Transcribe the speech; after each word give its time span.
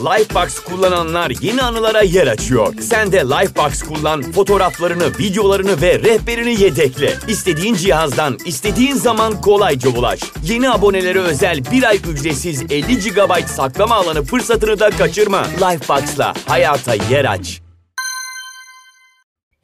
Lifebox 0.00 0.58
kullananlar 0.58 1.32
yeni 1.40 1.62
anılara 1.62 2.02
yer 2.02 2.26
açıyor. 2.26 2.74
Sen 2.80 3.12
de 3.12 3.16
Lifebox 3.20 3.82
kullan, 3.82 4.22
fotoğraflarını, 4.22 5.18
videolarını 5.18 5.82
ve 5.82 5.98
rehberini 5.98 6.62
yedekle. 6.62 7.14
İstediğin 7.28 7.74
cihazdan, 7.74 8.38
istediğin 8.46 8.94
zaman 8.94 9.40
kolayca 9.40 9.90
ulaş. 9.90 10.20
Yeni 10.44 10.70
abonelere 10.70 11.18
özel 11.18 11.64
bir 11.72 11.82
ay 11.82 11.96
ücretsiz 11.96 12.62
50 12.62 12.98
GB 12.98 13.46
saklama 13.46 13.94
alanı 13.94 14.22
fırsatını 14.22 14.80
da 14.80 14.90
kaçırma. 14.90 15.42
Lifebox'la 15.44 16.34
hayata 16.46 16.94
yer 16.94 17.24
aç. 17.24 17.60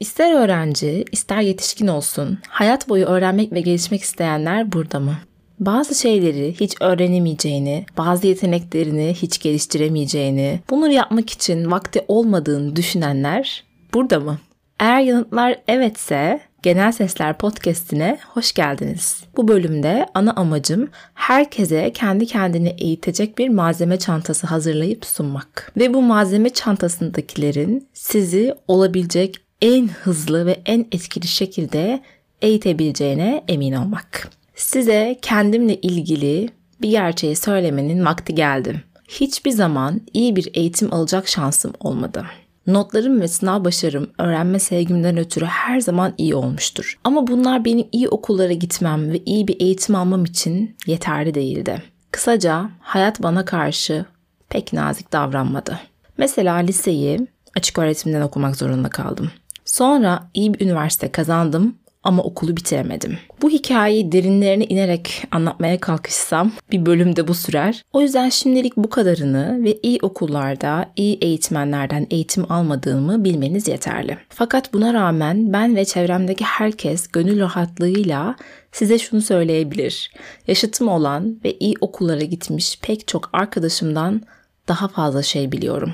İster 0.00 0.42
öğrenci, 0.42 1.04
ister 1.12 1.40
yetişkin 1.40 1.86
olsun, 1.86 2.38
hayat 2.48 2.88
boyu 2.88 3.06
öğrenmek 3.06 3.52
ve 3.52 3.60
gelişmek 3.60 4.02
isteyenler 4.02 4.72
burada 4.72 5.00
mı? 5.00 5.16
Bazı 5.60 5.94
şeyleri 5.94 6.54
hiç 6.60 6.74
öğrenemeyeceğini, 6.80 7.86
bazı 7.98 8.26
yeteneklerini 8.26 9.14
hiç 9.14 9.38
geliştiremeyeceğini, 9.38 10.60
bunları 10.70 10.92
yapmak 10.92 11.30
için 11.30 11.70
vakti 11.70 12.04
olmadığını 12.08 12.76
düşünenler 12.76 13.64
burada 13.94 14.20
mı? 14.20 14.38
Eğer 14.80 15.00
yanıtlar 15.00 15.58
evetse 15.68 16.40
Genel 16.62 16.92
Sesler 16.92 17.38
Podcast'ine 17.38 18.18
hoş 18.28 18.52
geldiniz. 18.52 19.24
Bu 19.36 19.48
bölümde 19.48 20.06
ana 20.14 20.32
amacım 20.32 20.88
herkese 21.14 21.92
kendi 21.92 22.26
kendini 22.26 22.68
eğitecek 22.78 23.38
bir 23.38 23.48
malzeme 23.48 23.98
çantası 23.98 24.46
hazırlayıp 24.46 25.06
sunmak. 25.06 25.72
Ve 25.76 25.94
bu 25.94 26.02
malzeme 26.02 26.50
çantasındakilerin 26.50 27.88
sizi 27.94 28.54
olabilecek 28.68 29.36
en 29.62 29.88
hızlı 29.88 30.46
ve 30.46 30.60
en 30.66 30.86
etkili 30.92 31.26
şekilde 31.26 32.00
eğitebileceğine 32.42 33.44
emin 33.48 33.72
olmak. 33.72 34.30
Size 34.56 35.18
kendimle 35.22 35.76
ilgili 35.76 36.48
bir 36.82 36.90
gerçeği 36.90 37.36
söylemenin 37.36 38.04
vakti 38.04 38.34
geldi. 38.34 38.84
Hiçbir 39.08 39.50
zaman 39.50 40.00
iyi 40.12 40.36
bir 40.36 40.50
eğitim 40.54 40.94
alacak 40.94 41.28
şansım 41.28 41.72
olmadı. 41.80 42.26
Notlarım 42.66 43.20
ve 43.20 43.28
sınav 43.28 43.64
başarım 43.64 44.10
öğrenme 44.18 44.58
sevgimden 44.58 45.16
ötürü 45.16 45.44
her 45.44 45.80
zaman 45.80 46.14
iyi 46.18 46.34
olmuştur. 46.34 46.98
Ama 47.04 47.26
bunlar 47.26 47.64
benim 47.64 47.86
iyi 47.92 48.08
okullara 48.08 48.52
gitmem 48.52 49.12
ve 49.12 49.18
iyi 49.26 49.48
bir 49.48 49.60
eğitim 49.60 49.94
almam 49.94 50.24
için 50.24 50.76
yeterli 50.86 51.34
değildi. 51.34 51.82
Kısaca 52.10 52.70
hayat 52.80 53.22
bana 53.22 53.44
karşı 53.44 54.04
pek 54.48 54.72
nazik 54.72 55.12
davranmadı. 55.12 55.80
Mesela 56.18 56.54
liseyi 56.56 57.26
açık 57.56 57.78
öğretimden 57.78 58.20
okumak 58.20 58.56
zorunda 58.56 58.88
kaldım. 58.88 59.30
Sonra 59.64 60.30
iyi 60.34 60.54
bir 60.54 60.60
üniversite 60.64 61.12
kazandım 61.12 61.74
ama 62.06 62.22
okulu 62.22 62.56
bitiremedim. 62.56 63.18
Bu 63.42 63.50
hikayeyi 63.50 64.12
derinlerine 64.12 64.64
inerek 64.64 65.24
anlatmaya 65.30 65.80
kalkışsam 65.80 66.52
bir 66.72 66.86
bölümde 66.86 67.28
bu 67.28 67.34
sürer. 67.34 67.82
O 67.92 68.00
yüzden 68.00 68.28
şimdilik 68.28 68.76
bu 68.76 68.90
kadarını 68.90 69.64
ve 69.64 69.78
iyi 69.82 69.98
okullarda, 70.02 70.92
iyi 70.96 71.18
eğitmenlerden 71.20 72.06
eğitim 72.10 72.52
almadığımı 72.52 73.24
bilmeniz 73.24 73.68
yeterli. 73.68 74.18
Fakat 74.28 74.72
buna 74.72 74.94
rağmen 74.94 75.52
ben 75.52 75.76
ve 75.76 75.84
çevremdeki 75.84 76.44
herkes 76.44 77.08
gönül 77.08 77.40
rahatlığıyla 77.40 78.36
size 78.72 78.98
şunu 78.98 79.22
söyleyebilir. 79.22 80.10
Yaşıtım 80.48 80.88
olan 80.88 81.40
ve 81.44 81.56
iyi 81.60 81.74
okullara 81.80 82.24
gitmiş 82.24 82.78
pek 82.82 83.08
çok 83.08 83.30
arkadaşımdan 83.32 84.22
daha 84.68 84.88
fazla 84.88 85.22
şey 85.22 85.52
biliyorum 85.52 85.92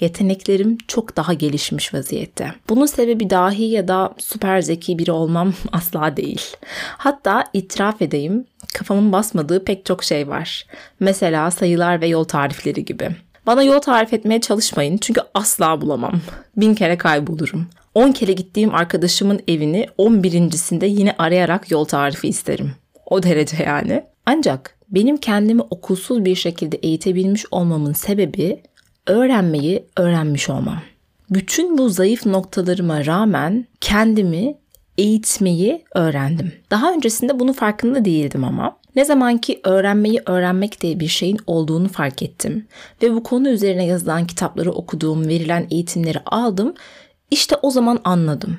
yeteneklerim 0.00 0.78
çok 0.88 1.16
daha 1.16 1.32
gelişmiş 1.32 1.94
vaziyette. 1.94 2.52
Bunun 2.68 2.86
sebebi 2.86 3.30
dahi 3.30 3.64
ya 3.64 3.88
da 3.88 4.14
süper 4.18 4.60
zeki 4.60 4.98
biri 4.98 5.12
olmam 5.12 5.54
asla 5.72 6.16
değil. 6.16 6.56
Hatta 6.98 7.44
itiraf 7.52 8.02
edeyim 8.02 8.44
kafamın 8.74 9.12
basmadığı 9.12 9.64
pek 9.64 9.86
çok 9.86 10.04
şey 10.04 10.28
var. 10.28 10.66
Mesela 11.00 11.50
sayılar 11.50 12.00
ve 12.00 12.06
yol 12.06 12.24
tarifleri 12.24 12.84
gibi. 12.84 13.10
Bana 13.46 13.62
yol 13.62 13.78
tarif 13.78 14.12
etmeye 14.12 14.40
çalışmayın 14.40 14.98
çünkü 14.98 15.20
asla 15.34 15.80
bulamam. 15.80 16.20
Bin 16.56 16.74
kere 16.74 16.98
kaybolurum. 16.98 17.66
10 17.94 18.12
kere 18.12 18.32
gittiğim 18.32 18.74
arkadaşımın 18.74 19.40
evini 19.48 19.86
11.sinde 19.98 20.86
yine 20.86 21.14
arayarak 21.18 21.70
yol 21.70 21.84
tarifi 21.84 22.28
isterim. 22.28 22.72
O 23.06 23.22
derece 23.22 23.62
yani. 23.62 24.04
Ancak 24.26 24.76
benim 24.88 25.16
kendimi 25.16 25.62
okulsuz 25.62 26.24
bir 26.24 26.34
şekilde 26.34 26.76
eğitebilmiş 26.76 27.44
olmamın 27.50 27.92
sebebi 27.92 28.62
öğrenmeyi 29.06 29.84
öğrenmiş 29.96 30.48
olmam. 30.48 30.82
Bütün 31.30 31.78
bu 31.78 31.88
zayıf 31.88 32.26
noktalarıma 32.26 33.06
rağmen 33.06 33.66
kendimi 33.80 34.54
eğitmeyi 34.98 35.84
öğrendim. 35.94 36.52
Daha 36.70 36.92
öncesinde 36.92 37.40
bunun 37.40 37.52
farkında 37.52 38.04
değildim 38.04 38.44
ama. 38.44 38.76
Ne 38.96 39.04
zaman 39.04 39.38
ki 39.38 39.60
öğrenmeyi 39.64 40.22
öğrenmek 40.26 40.80
diye 40.80 41.00
bir 41.00 41.08
şeyin 41.08 41.38
olduğunu 41.46 41.88
fark 41.88 42.22
ettim 42.22 42.66
ve 43.02 43.14
bu 43.14 43.22
konu 43.22 43.48
üzerine 43.48 43.86
yazılan 43.86 44.26
kitapları 44.26 44.72
okuduğum, 44.72 45.28
verilen 45.28 45.66
eğitimleri 45.70 46.18
aldım. 46.26 46.74
İşte 47.30 47.56
o 47.62 47.70
zaman 47.70 47.98
anladım. 48.04 48.58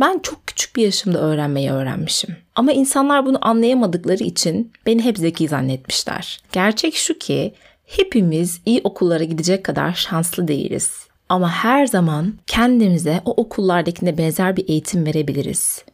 Ben 0.00 0.18
çok 0.18 0.46
küçük 0.46 0.76
bir 0.76 0.82
yaşımda 0.82 1.18
öğrenmeyi 1.20 1.70
öğrenmişim. 1.70 2.36
Ama 2.54 2.72
insanlar 2.72 3.26
bunu 3.26 3.38
anlayamadıkları 3.48 4.24
için 4.24 4.72
beni 4.86 5.02
hep 5.02 5.18
zeki 5.18 5.48
zannetmişler. 5.48 6.40
Gerçek 6.52 6.94
şu 6.94 7.18
ki 7.18 7.54
Hepimiz 7.86 8.60
iyi 8.66 8.80
okullara 8.84 9.24
gidecek 9.24 9.64
kadar 9.64 9.92
şanslı 9.92 10.48
değiliz. 10.48 11.06
Ama 11.28 11.50
her 11.50 11.86
zaman 11.86 12.34
kendimize 12.46 13.20
o 13.24 13.30
okullardakine 13.30 14.18
benzer 14.18 14.56
bir 14.56 14.68
eğitim 14.68 15.06
verebiliriz. 15.06 15.84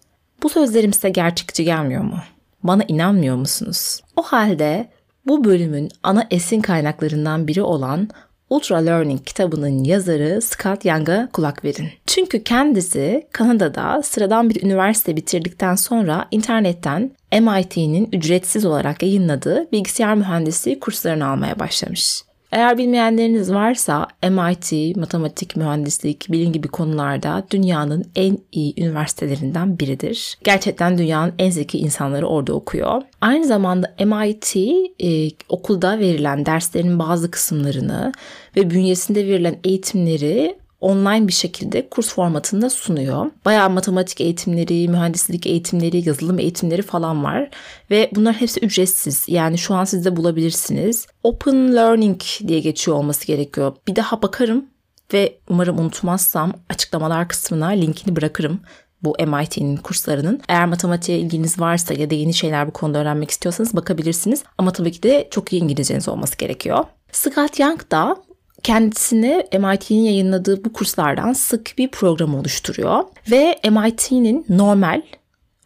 Bu 0.42 0.48
sözlerim 0.48 0.92
size 0.92 1.10
gerçekçi 1.10 1.64
gelmiyor 1.64 2.02
mu? 2.02 2.18
Bana 2.62 2.82
inanmıyor 2.88 3.36
musunuz? 3.36 4.00
O 4.16 4.22
halde 4.22 4.88
bu 5.26 5.44
bölümün 5.44 5.88
ana 6.02 6.26
esin 6.30 6.60
kaynaklarından 6.60 7.48
biri 7.48 7.62
olan 7.62 8.08
Ultra 8.50 8.76
Learning 8.76 9.24
kitabının 9.24 9.84
yazarı 9.84 10.42
Scott 10.42 10.84
Young'a 10.84 11.28
kulak 11.32 11.64
verin. 11.64 11.88
Çünkü 12.06 12.44
kendisi 12.44 13.26
Kanada'da 13.32 14.02
sıradan 14.02 14.50
bir 14.50 14.62
üniversite 14.62 15.16
bitirdikten 15.16 15.74
sonra 15.74 16.28
internetten 16.30 17.10
MIT'nin 17.32 18.08
ücretsiz 18.12 18.64
olarak 18.64 19.02
yayınladığı 19.02 19.72
bilgisayar 19.72 20.14
mühendisliği 20.14 20.80
kurslarını 20.80 21.26
almaya 21.26 21.58
başlamış. 21.58 22.22
Eğer 22.52 22.78
bilmeyenleriniz 22.78 23.52
varsa 23.52 24.08
MIT, 24.22 24.96
matematik, 24.96 25.56
mühendislik, 25.56 26.32
bilim 26.32 26.52
gibi 26.52 26.68
konularda 26.68 27.46
dünyanın 27.50 28.04
en 28.16 28.38
iyi 28.52 28.80
üniversitelerinden 28.80 29.78
biridir. 29.78 30.38
Gerçekten 30.44 30.98
dünyanın 30.98 31.32
en 31.38 31.50
zeki 31.50 31.78
insanları 31.78 32.26
orada 32.26 32.52
okuyor. 32.52 33.02
Aynı 33.20 33.46
zamanda 33.46 33.94
MIT 34.04 34.56
e, 35.02 35.30
okulda 35.48 35.98
verilen 35.98 36.46
derslerin 36.46 36.98
bazı 36.98 37.30
kısımlarını 37.30 38.12
ve 38.56 38.70
bünyesinde 38.70 39.26
verilen 39.26 39.56
eğitimleri 39.64 40.59
online 40.80 41.28
bir 41.28 41.32
şekilde 41.32 41.88
kurs 41.88 42.14
formatında 42.14 42.70
sunuyor. 42.70 43.30
Bayağı 43.44 43.70
matematik 43.70 44.20
eğitimleri, 44.20 44.88
mühendislik 44.88 45.46
eğitimleri, 45.46 46.08
yazılım 46.08 46.38
eğitimleri 46.38 46.82
falan 46.82 47.24
var. 47.24 47.50
Ve 47.90 48.10
bunlar 48.14 48.34
hepsi 48.34 48.60
ücretsiz. 48.60 49.24
Yani 49.28 49.58
şu 49.58 49.74
an 49.74 49.84
siz 49.84 50.04
de 50.04 50.16
bulabilirsiniz. 50.16 51.06
Open 51.22 51.76
Learning 51.76 52.20
diye 52.46 52.60
geçiyor 52.60 52.96
olması 52.96 53.26
gerekiyor. 53.26 53.76
Bir 53.88 53.96
daha 53.96 54.22
bakarım 54.22 54.64
ve 55.12 55.38
umarım 55.48 55.78
unutmazsam 55.78 56.52
açıklamalar 56.68 57.28
kısmına 57.28 57.66
linkini 57.66 58.16
bırakırım 58.16 58.60
bu 59.02 59.16
MIT'nin 59.26 59.76
kurslarının. 59.76 60.40
Eğer 60.48 60.66
matematiğe 60.66 61.18
ilginiz 61.18 61.60
varsa 61.60 61.94
ya 61.94 62.10
da 62.10 62.14
yeni 62.14 62.34
şeyler 62.34 62.66
bu 62.66 62.70
konuda 62.70 62.98
öğrenmek 62.98 63.30
istiyorsanız 63.30 63.76
bakabilirsiniz. 63.76 64.44
Ama 64.58 64.72
tabii 64.72 64.92
ki 64.92 65.02
de 65.02 65.28
çok 65.30 65.52
iyi 65.52 65.62
İngilizceniz 65.62 66.08
olması 66.08 66.36
gerekiyor. 66.36 66.84
Scott 67.12 67.60
Young 67.60 67.90
da 67.90 68.16
kendisini 68.62 69.44
MIT'nin 69.52 70.00
yayınladığı 70.00 70.64
bu 70.64 70.72
kurslardan 70.72 71.32
sık 71.32 71.74
bir 71.78 71.88
program 71.88 72.34
oluşturuyor 72.34 73.04
ve 73.30 73.60
MIT'nin 73.70 74.46
normal 74.48 75.02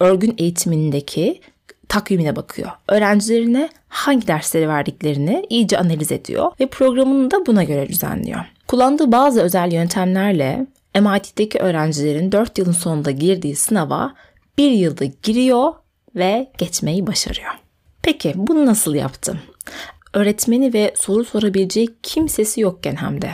örgün 0.00 0.34
eğitimindeki 0.38 1.40
takvimine 1.88 2.36
bakıyor. 2.36 2.70
Öğrencilerine 2.88 3.68
hangi 3.88 4.26
dersleri 4.26 4.68
verdiklerini 4.68 5.46
iyice 5.50 5.78
analiz 5.78 6.12
ediyor 6.12 6.52
ve 6.60 6.66
programını 6.66 7.30
da 7.30 7.46
buna 7.46 7.64
göre 7.64 7.88
düzenliyor. 7.88 8.40
Kullandığı 8.68 9.12
bazı 9.12 9.42
özel 9.42 9.72
yöntemlerle 9.72 10.66
MIT'deki 11.00 11.58
öğrencilerin 11.58 12.32
4 12.32 12.58
yılın 12.58 12.72
sonunda 12.72 13.10
girdiği 13.10 13.56
sınava 13.56 14.14
1 14.58 14.70
yılda 14.70 15.04
giriyor 15.04 15.72
ve 16.16 16.50
geçmeyi 16.58 17.06
başarıyor. 17.06 17.52
Peki 18.02 18.32
bunu 18.36 18.66
nasıl 18.66 18.94
yaptım? 18.94 19.38
Öğretmeni 20.14 20.72
ve 20.74 20.92
soru 20.96 21.24
sorabileceği 21.24 21.88
kimsesi 22.02 22.60
yokken 22.60 22.96
hem 22.96 23.22
de. 23.22 23.30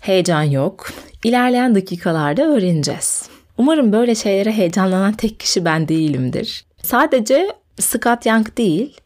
Heyecan 0.00 0.42
yok. 0.42 0.90
İlerleyen 1.24 1.74
dakikalarda 1.74 2.42
öğreneceğiz. 2.42 3.28
Umarım 3.58 3.92
böyle 3.92 4.14
şeylere 4.14 4.52
heyecanlanan 4.52 5.12
tek 5.12 5.40
kişi 5.40 5.64
ben 5.64 5.88
değilimdir. 5.88 6.64
Sadece 6.82 7.48
Scott 7.80 8.26
Young 8.26 8.56
değil, 8.58 8.96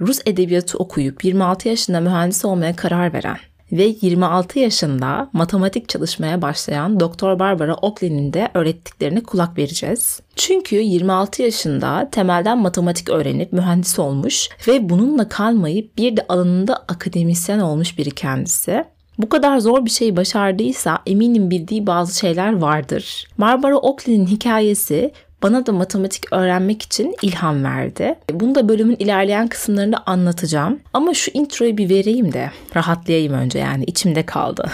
Rus 0.00 0.20
edebiyatı 0.26 0.78
okuyup 0.78 1.24
26 1.24 1.68
yaşında 1.68 2.00
mühendis 2.00 2.44
olmaya 2.44 2.76
karar 2.76 3.12
veren 3.12 3.38
ve 3.74 3.94
26 4.00 4.58
yaşında 4.58 5.30
matematik 5.32 5.88
çalışmaya 5.88 6.42
başlayan 6.42 7.00
Doktor 7.00 7.38
Barbara 7.38 7.74
Oakley'nin 7.74 8.32
de 8.32 8.48
öğrettiklerine 8.54 9.22
kulak 9.22 9.58
vereceğiz. 9.58 10.20
Çünkü 10.36 10.76
26 10.76 11.42
yaşında 11.42 12.08
temelden 12.12 12.58
matematik 12.58 13.10
öğrenip 13.10 13.52
mühendis 13.52 13.98
olmuş 13.98 14.48
ve 14.68 14.88
bununla 14.88 15.28
kalmayıp 15.28 15.98
bir 15.98 16.16
de 16.16 16.26
alanında 16.28 16.76
akademisyen 16.76 17.58
olmuş 17.58 17.98
biri 17.98 18.10
kendisi. 18.10 18.84
Bu 19.18 19.28
kadar 19.28 19.58
zor 19.58 19.84
bir 19.84 19.90
şeyi 19.90 20.16
başardıysa 20.16 20.98
eminim 21.06 21.50
bildiği 21.50 21.86
bazı 21.86 22.18
şeyler 22.18 22.56
vardır. 22.60 23.28
Barbara 23.38 23.76
Oakley'nin 23.76 24.26
hikayesi 24.26 25.12
bana 25.44 25.66
da 25.66 25.72
matematik 25.72 26.32
öğrenmek 26.32 26.82
için 26.82 27.16
ilham 27.22 27.64
verdi. 27.64 28.14
Bunu 28.32 28.54
da 28.54 28.68
bölümün 28.68 28.96
ilerleyen 28.98 29.48
kısımlarında 29.48 30.02
anlatacağım. 30.06 30.80
Ama 30.92 31.14
şu 31.14 31.30
introyu 31.34 31.76
bir 31.76 31.88
vereyim 31.88 32.32
de 32.32 32.50
rahatlayayım 32.76 33.34
önce 33.34 33.58
yani 33.58 33.84
içimde 33.84 34.26
kaldı. 34.26 34.70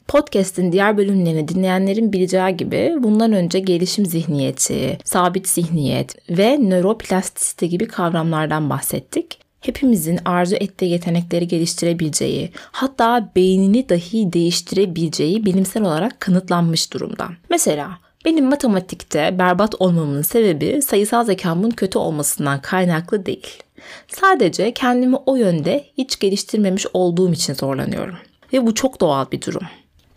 Podcast'in 0.08 0.72
diğer 0.72 0.96
bölümlerini 0.96 1.48
dinleyenlerin 1.48 2.12
bileceği 2.12 2.56
gibi 2.56 2.94
bundan 2.98 3.32
önce 3.32 3.60
gelişim 3.60 4.06
zihniyeti, 4.06 4.98
sabit 5.04 5.48
zihniyet 5.48 6.30
ve 6.30 6.58
nöroplastisite 6.58 7.66
gibi 7.66 7.88
kavramlardan 7.88 8.70
bahsettik. 8.70 9.38
Hepimizin 9.60 10.18
arzu 10.24 10.56
ettiği 10.56 10.90
yetenekleri 10.90 11.48
geliştirebileceği, 11.48 12.50
hatta 12.54 13.30
beynini 13.36 13.88
dahi 13.88 14.32
değiştirebileceği 14.32 15.44
bilimsel 15.44 15.82
olarak 15.82 16.20
kanıtlanmış 16.20 16.92
durumda. 16.92 17.28
Mesela 17.50 17.98
benim 18.24 18.44
matematikte 18.44 19.38
berbat 19.38 19.74
olmamın 19.78 20.22
sebebi 20.22 20.82
sayısal 20.82 21.24
zekamın 21.24 21.70
kötü 21.70 21.98
olmasından 21.98 22.62
kaynaklı 22.62 23.26
değil. 23.26 23.62
Sadece 24.08 24.74
kendimi 24.74 25.16
o 25.16 25.36
yönde 25.36 25.84
hiç 25.98 26.18
geliştirmemiş 26.18 26.86
olduğum 26.92 27.32
için 27.32 27.54
zorlanıyorum. 27.54 28.14
Ve 28.52 28.66
bu 28.66 28.74
çok 28.74 29.00
doğal 29.00 29.30
bir 29.32 29.42
durum. 29.42 29.62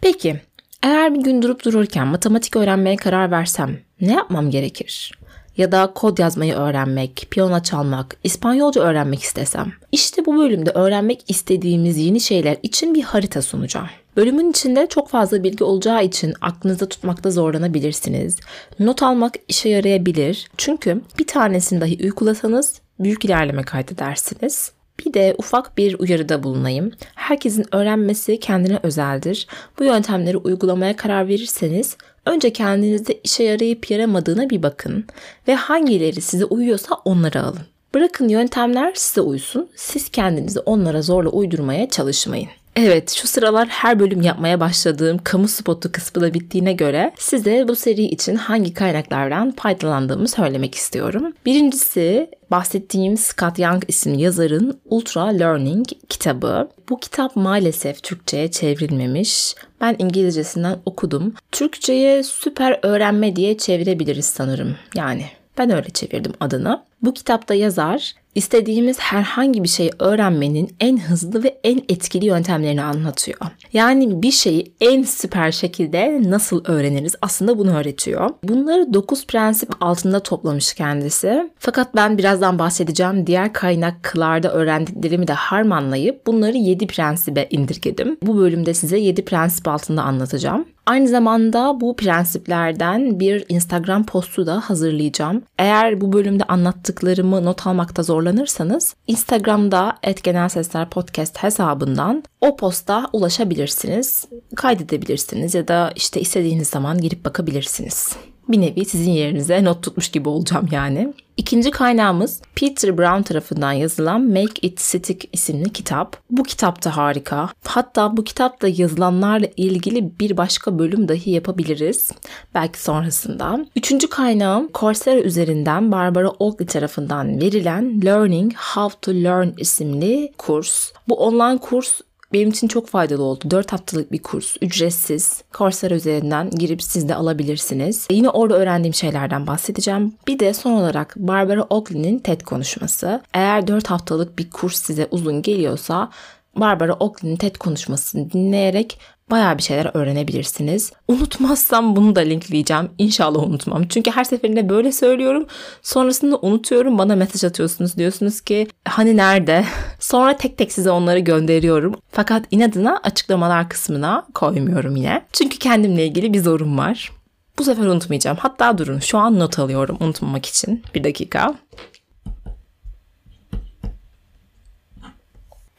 Peki, 0.02 0.42
eğer 0.84 1.16
bir 1.16 1.22
gün 1.22 1.42
durup 1.42 1.66
dururken 1.66 2.08
matematik 2.08 2.56
öğrenmeye 2.56 2.96
karar 2.96 3.32
versem 3.32 3.78
ne 4.02 4.14
yapmam 4.14 4.50
gerekir? 4.50 5.12
Ya 5.58 5.72
da 5.72 5.92
kod 5.96 6.18
yazmayı 6.18 6.54
öğrenmek, 6.54 7.28
piyano 7.32 7.64
çalmak, 7.64 8.18
İspanyolca 8.24 8.82
öğrenmek 8.82 9.22
istesem. 9.22 9.72
İşte 9.92 10.26
bu 10.26 10.38
bölümde 10.38 10.70
öğrenmek 10.70 11.24
istediğimiz 11.28 11.98
yeni 11.98 12.20
şeyler 12.20 12.58
için 12.64 12.96
bir 12.96 13.02
harita 13.04 13.42
sunacağım. 13.42 13.88
Bölümün 14.16 14.52
içinde 14.52 14.88
çok 14.88 15.10
fazla 15.10 15.44
bilgi 15.44 15.64
olacağı 15.64 16.04
için 16.04 16.34
aklınızda 16.42 16.90
tutmakta 16.90 17.32
zorlanabilirsiniz. 17.32 18.38
Not 18.80 19.04
almak 19.04 19.34
işe 19.48 19.70
yarayabilir. 19.70 20.50
Çünkü 20.58 21.02
bir 21.20 21.28
tanesini 21.28 21.82
dahi 21.82 22.04
uygulasanız 22.04 22.82
büyük 23.00 23.26
ilerleme 23.26 23.64
kaydedersiniz. 23.64 24.72
Bir 25.06 25.14
de 25.14 25.36
ufak 25.38 25.78
bir 25.78 26.00
uyarıda 26.00 26.44
bulunayım. 26.44 26.92
Herkesin 27.16 27.66
öğrenmesi 27.76 28.40
kendine 28.40 28.80
özeldir. 28.84 29.48
Bu 29.80 29.84
yöntemleri 29.84 30.38
uygulamaya 30.38 30.96
karar 30.96 31.28
verirseniz 31.28 31.98
önce 32.26 32.54
kendinizde 32.54 33.20
işe 33.24 33.44
yarayıp 33.44 33.92
yaramadığına 33.92 34.50
bir 34.50 34.64
bakın 34.64 35.06
ve 35.48 35.56
hangileri 35.56 36.22
size 36.22 36.46
uyuyorsa 36.46 36.96
onları 37.06 37.42
alın. 37.42 37.62
Bırakın 37.94 38.28
yöntemler 38.28 38.94
size 38.96 39.22
uysun, 39.22 39.70
siz 39.76 40.10
kendinizi 40.10 40.60
onlara 40.60 41.02
zorla 41.02 41.30
uydurmaya 41.30 41.90
çalışmayın. 41.90 42.50
Evet 42.76 43.12
şu 43.12 43.28
sıralar 43.28 43.68
her 43.68 44.00
bölüm 44.00 44.22
yapmaya 44.22 44.60
başladığım 44.60 45.18
kamu 45.24 45.48
spotu 45.48 45.92
kısmı 45.92 46.22
da 46.22 46.34
bittiğine 46.34 46.74
göre 46.74 47.14
size 47.18 47.68
bu 47.68 47.76
seri 47.76 48.04
için 48.04 48.36
hangi 48.36 48.74
kaynaklardan 48.74 49.52
faydalandığımı 49.52 50.28
söylemek 50.28 50.76
istiyorum. 50.76 51.34
Birincisi 51.46 52.30
bahsettiğim 52.52 53.18
Scott 53.18 53.60
Young 53.60 53.84
isimli 53.88 54.22
yazarın 54.22 54.80
Ultra 54.86 55.26
Learning 55.26 55.88
kitabı. 56.10 56.70
Bu 56.90 57.00
kitap 57.00 57.36
maalesef 57.36 58.04
Türkçe'ye 58.04 58.52
çevrilmemiş. 58.52 59.56
Ben 59.82 59.96
İngilizcesinden 60.00 60.78
okudum. 60.86 61.34
Türkçe'ye 61.52 62.24
süper 62.24 62.80
öğrenme 62.84 63.36
diye 63.36 63.58
çevirebiliriz 63.58 64.26
sanırım. 64.26 64.76
Yani 64.96 65.26
ben 65.58 65.70
öyle 65.70 65.90
çevirdim 65.90 66.34
adını. 66.40 66.84
Bu 67.02 67.14
kitapta 67.14 67.54
yazar 67.54 68.14
istediğimiz 68.36 69.00
herhangi 69.00 69.64
bir 69.64 69.68
şeyi 69.68 69.92
öğrenmenin 70.00 70.76
en 70.80 70.98
hızlı 70.98 71.44
ve 71.44 71.60
en 71.64 71.78
etkili 71.78 72.26
yöntemlerini 72.26 72.84
anlatıyor. 72.84 73.40
Yani 73.74 74.22
bir 74.22 74.32
şeyi 74.32 74.74
en 74.82 75.04
süper 75.04 75.52
şekilde 75.52 76.22
nasıl 76.24 76.66
öğreniriz 76.66 77.16
aslında 77.22 77.58
bunu 77.58 77.78
öğretiyor. 77.78 78.30
Bunları 78.44 78.94
9 78.94 79.28
prensip 79.28 79.70
altında 79.82 80.20
toplamış 80.20 80.74
kendisi. 80.74 81.52
Fakat 81.60 81.96
ben 81.96 82.18
birazdan 82.18 82.60
bahsedeceğim 82.60 83.28
diğer 83.28 83.54
kaynaklarda 83.54 84.54
öğrendiklerimi 84.54 85.28
de 85.28 85.34
harmanlayıp 85.34 86.28
bunları 86.28 86.58
7 86.58 86.88
prensibe 86.88 87.48
indirgedim. 87.50 88.18
Bu 88.22 88.38
bölümde 88.38 88.74
size 88.74 88.98
7 88.98 89.26
prensip 89.26 89.68
altında 89.68 90.04
anlatacağım. 90.04 90.66
Aynı 90.86 91.08
zamanda 91.08 91.82
bu 91.82 91.96
prensiplerden 91.96 93.20
bir 93.20 93.46
Instagram 93.50 94.06
postu 94.06 94.46
da 94.46 94.60
hazırlayacağım. 94.60 95.44
Eğer 95.60 96.02
bu 96.02 96.14
bölümde 96.14 96.44
anlattıklarımı 96.92 97.46
not 97.46 97.68
almakta 97.68 98.04
zorlanırsanız 98.04 98.96
Instagram'da 99.08 99.98
@genelsesler 100.24 100.90
podcast 100.90 101.44
hesabından 101.44 102.24
o 102.42 102.56
posta 102.56 103.10
ulaşabilirsiniz, 103.14 104.26
kaydedebilirsiniz 104.56 105.56
ya 105.56 105.68
da 105.68 105.92
işte 105.96 106.22
istediğiniz 106.22 106.68
zaman 106.68 106.98
girip 106.98 107.26
bakabilirsiniz 107.26 108.16
bir 108.50 108.62
nevi 108.62 108.86
sizin 108.86 109.12
yerinize 109.12 109.64
not 109.64 109.84
tutmuş 109.84 110.12
gibi 110.12 110.30
olacağım 110.30 110.68
yani. 110.72 111.14
İkinci 111.38 111.72
kaynağımız 111.72 112.42
Peter 112.56 112.98
Brown 112.98 113.22
tarafından 113.22 113.72
yazılan 113.72 114.22
Make 114.22 114.62
It 114.62 114.82
Stick 114.82 115.30
isimli 115.34 115.74
kitap. 115.74 116.18
Bu 116.30 116.44
kitap 116.44 116.86
da 116.86 116.98
harika. 116.98 117.50
Hatta 117.66 118.18
bu 118.18 118.24
kitapta 118.24 118.68
yazılanlarla 118.68 119.48
ilgili 119.58 120.20
bir 120.20 120.38
başka 120.38 120.80
bölüm 120.80 121.08
dahi 121.08 121.32
yapabiliriz. 121.32 122.12
Belki 122.56 122.82
sonrasında. 122.82 123.66
Üçüncü 123.76 124.10
kaynağım 124.10 124.70
Coursera 124.74 125.20
üzerinden 125.20 125.92
Barbara 125.92 126.30
Oakley 126.30 126.68
tarafından 126.68 127.42
verilen 127.42 128.02
Learning 128.06 128.54
How 128.56 129.00
to 129.02 129.12
Learn 129.12 129.50
isimli 129.58 130.32
kurs. 130.38 130.92
Bu 131.10 131.16
online 131.16 131.58
kurs 131.58 132.02
benim 132.34 132.50
için 132.50 132.68
çok 132.68 132.88
faydalı 132.88 133.24
oldu. 133.24 133.52
4 133.52 133.74
haftalık 133.74 134.12
bir 134.12 134.22
kurs, 134.22 134.58
ücretsiz. 134.62 135.44
Coursera 135.58 135.96
üzerinden 135.96 136.50
girip 136.50 136.84
siz 136.84 137.10
de 137.10 137.16
alabilirsiniz. 137.16 138.08
Yine 138.12 138.30
orada 138.30 138.58
öğrendiğim 138.58 138.94
şeylerden 138.94 139.48
bahsedeceğim. 139.48 140.14
Bir 140.28 140.40
de 140.40 140.54
son 140.54 140.72
olarak 140.72 141.16
Barbara 141.18 141.64
Oakley'nin 141.64 142.20
TED 142.20 142.42
konuşması. 142.42 143.22
Eğer 143.34 143.68
4 143.68 143.90
haftalık 143.90 144.40
bir 144.40 144.50
kurs 144.50 144.82
size 144.82 145.08
uzun 145.12 145.42
geliyorsa 145.42 146.10
Barbara 146.56 146.94
Oakley'nin 146.94 147.38
TED 147.38 147.56
konuşmasını 147.56 148.32
dinleyerek 148.32 149.00
bayağı 149.32 149.58
bir 149.58 149.64
şeyler 149.64 149.92
öğrenebilirsiniz. 149.94 150.92
Unutmazsam 151.08 151.96
bunu 151.96 152.16
da 152.16 152.20
linkleyeceğim. 152.20 152.90
İnşallah 152.98 153.44
unutmam. 153.44 153.88
Çünkü 153.88 154.12
her 154.12 154.24
seferinde 154.24 154.70
böyle 154.70 154.92
söylüyorum. 154.92 155.46
Sonrasında 155.82 156.38
unutuyorum. 156.42 156.98
Bana 156.98 157.16
mesaj 157.16 157.44
atıyorsunuz. 157.44 157.98
Diyorsunuz 157.98 158.42
ki 158.42 158.68
hani 158.88 159.18
nerede? 159.18 159.66
Sonra 160.00 160.38
tek 160.38 160.58
tek 160.58 160.72
size 160.72 160.92
onları 160.92 161.20
gönderiyorum. 161.20 161.96
Fakat 162.12 162.46
inadına 162.52 163.00
açıklamalar 163.04 163.70
kısmına 163.70 164.28
koymuyorum 164.34 164.96
yine. 164.96 165.26
Çünkü 165.34 165.60
kendimle 165.60 166.06
ilgili 166.06 166.34
bir 166.34 166.40
zorum 166.40 166.78
var. 166.78 167.12
Bu 167.60 167.64
sefer 167.64 167.86
unutmayacağım. 167.86 168.38
Hatta 168.38 168.78
durun 168.78 169.00
şu 169.00 169.18
an 169.18 169.40
not 169.40 169.60
alıyorum 169.60 169.98
unutmamak 170.00 170.46
için. 170.46 170.84
Bir 170.96 171.04
dakika. 171.04 171.54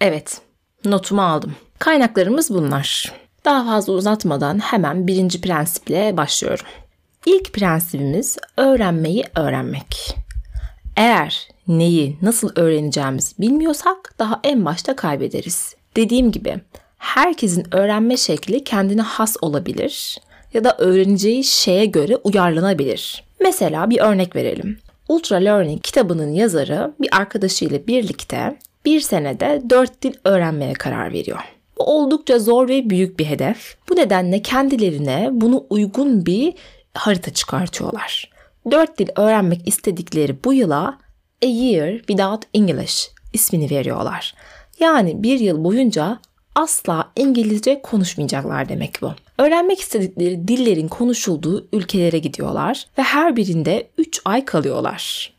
Evet, 0.00 0.40
notumu 0.84 1.22
aldım. 1.22 1.54
Kaynaklarımız 1.78 2.50
bunlar. 2.50 3.21
Daha 3.44 3.64
fazla 3.64 3.92
uzatmadan 3.92 4.58
hemen 4.58 5.06
birinci 5.06 5.40
prensiple 5.40 6.16
başlıyorum. 6.16 6.66
İlk 7.26 7.52
prensibimiz 7.52 8.38
öğrenmeyi 8.56 9.24
öğrenmek. 9.36 10.16
Eğer 10.96 11.48
neyi 11.68 12.16
nasıl 12.22 12.50
öğreneceğimizi 12.56 13.34
bilmiyorsak 13.38 14.14
daha 14.18 14.40
en 14.44 14.64
başta 14.64 14.96
kaybederiz. 14.96 15.74
Dediğim 15.96 16.32
gibi 16.32 16.60
herkesin 16.98 17.74
öğrenme 17.74 18.16
şekli 18.16 18.64
kendine 18.64 19.02
has 19.02 19.36
olabilir 19.40 20.18
ya 20.54 20.64
da 20.64 20.76
öğreneceği 20.78 21.44
şeye 21.44 21.84
göre 21.84 22.16
uyarlanabilir. 22.16 23.24
Mesela 23.40 23.90
bir 23.90 24.00
örnek 24.00 24.36
verelim. 24.36 24.78
Ultra 25.08 25.36
Learning 25.36 25.82
kitabının 25.82 26.32
yazarı 26.32 26.94
bir 27.00 27.08
arkadaşıyla 27.16 27.86
birlikte 27.86 28.58
bir 28.84 29.00
senede 29.00 29.62
dört 29.70 30.02
dil 30.02 30.14
öğrenmeye 30.24 30.72
karar 30.72 31.12
veriyor. 31.12 31.38
Bu 31.78 31.84
oldukça 31.84 32.38
zor 32.38 32.68
ve 32.68 32.90
büyük 32.90 33.18
bir 33.18 33.24
hedef. 33.24 33.76
Bu 33.88 33.96
nedenle 33.96 34.42
kendilerine 34.42 35.28
bunu 35.32 35.66
uygun 35.70 36.26
bir 36.26 36.54
harita 36.94 37.32
çıkartıyorlar. 37.32 38.30
Dört 38.70 38.98
dil 38.98 39.08
öğrenmek 39.16 39.68
istedikleri 39.68 40.44
bu 40.44 40.52
yıla 40.52 40.98
A 41.42 41.46
Year 41.46 41.98
Without 41.98 42.42
English 42.54 43.08
ismini 43.32 43.70
veriyorlar. 43.70 44.34
Yani 44.80 45.22
bir 45.22 45.40
yıl 45.40 45.64
boyunca 45.64 46.18
asla 46.54 47.12
İngilizce 47.16 47.82
konuşmayacaklar 47.82 48.68
demek 48.68 49.02
bu. 49.02 49.12
Öğrenmek 49.38 49.80
istedikleri 49.80 50.48
dillerin 50.48 50.88
konuşulduğu 50.88 51.68
ülkelere 51.72 52.18
gidiyorlar 52.18 52.86
ve 52.98 53.02
her 53.02 53.36
birinde 53.36 53.88
3 53.98 54.20
ay 54.24 54.44
kalıyorlar. 54.44 55.32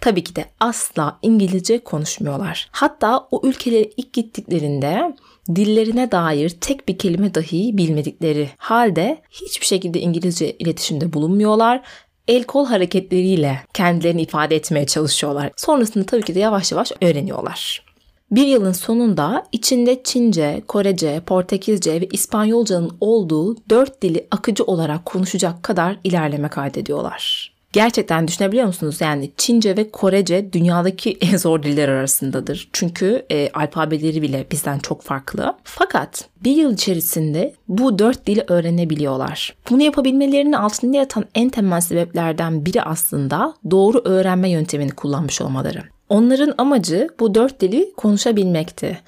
tabii 0.00 0.24
ki 0.24 0.36
de 0.36 0.44
asla 0.60 1.18
İngilizce 1.22 1.78
konuşmuyorlar. 1.78 2.68
Hatta 2.72 3.28
o 3.30 3.40
ülkelere 3.46 3.90
ilk 3.96 4.12
gittiklerinde 4.12 5.16
dillerine 5.48 6.12
dair 6.12 6.48
tek 6.48 6.88
bir 6.88 6.98
kelime 6.98 7.34
dahi 7.34 7.76
bilmedikleri 7.76 8.48
halde 8.56 9.22
hiçbir 9.30 9.66
şekilde 9.66 10.00
İngilizce 10.00 10.52
iletişimde 10.52 11.12
bulunmuyorlar 11.12 11.82
el 12.28 12.44
kol 12.44 12.66
hareketleriyle 12.66 13.58
kendilerini 13.74 14.22
ifade 14.22 14.56
etmeye 14.56 14.86
çalışıyorlar. 14.86 15.50
Sonrasında 15.56 16.06
tabii 16.06 16.22
ki 16.22 16.34
de 16.34 16.38
yavaş 16.38 16.72
yavaş 16.72 16.92
öğreniyorlar. 17.02 17.92
Bir 18.30 18.46
yılın 18.46 18.72
sonunda 18.72 19.46
içinde 19.52 20.02
Çince, 20.04 20.62
Korece, 20.68 21.20
Portekizce 21.26 22.00
ve 22.00 22.08
İspanyolcanın 22.12 22.96
olduğu 23.00 23.56
dört 23.70 24.02
dili 24.02 24.26
akıcı 24.30 24.64
olarak 24.64 25.06
konuşacak 25.06 25.62
kadar 25.62 25.96
ilerleme 26.04 26.48
kaydediyorlar. 26.48 27.51
Gerçekten 27.72 28.28
düşünebiliyor 28.28 28.66
musunuz? 28.66 29.00
Yani 29.00 29.30
Çince 29.36 29.76
ve 29.76 29.90
Korece 29.90 30.52
dünyadaki 30.52 31.18
en 31.20 31.36
zor 31.36 31.62
diller 31.62 31.88
arasındadır. 31.88 32.68
Çünkü 32.72 33.26
e, 33.30 33.50
alfabeleri 33.54 34.22
bile 34.22 34.46
bizden 34.50 34.78
çok 34.78 35.02
farklı. 35.02 35.54
Fakat 35.64 36.28
bir 36.44 36.56
yıl 36.56 36.72
içerisinde 36.74 37.54
bu 37.68 37.98
dört 37.98 38.26
dili 38.26 38.44
öğrenebiliyorlar. 38.48 39.54
Bunu 39.70 39.82
yapabilmelerinin 39.82 40.52
altında 40.52 40.96
yatan 40.96 41.24
en 41.34 41.48
temel 41.48 41.80
sebeplerden 41.80 42.66
biri 42.66 42.82
aslında 42.82 43.54
doğru 43.70 44.02
öğrenme 44.04 44.50
yöntemini 44.50 44.90
kullanmış 44.90 45.40
olmaları. 45.40 45.82
Onların 46.08 46.54
amacı 46.58 47.08
bu 47.20 47.34
dört 47.34 47.60
dili 47.60 47.92
konuşabilmekti. 47.96 48.98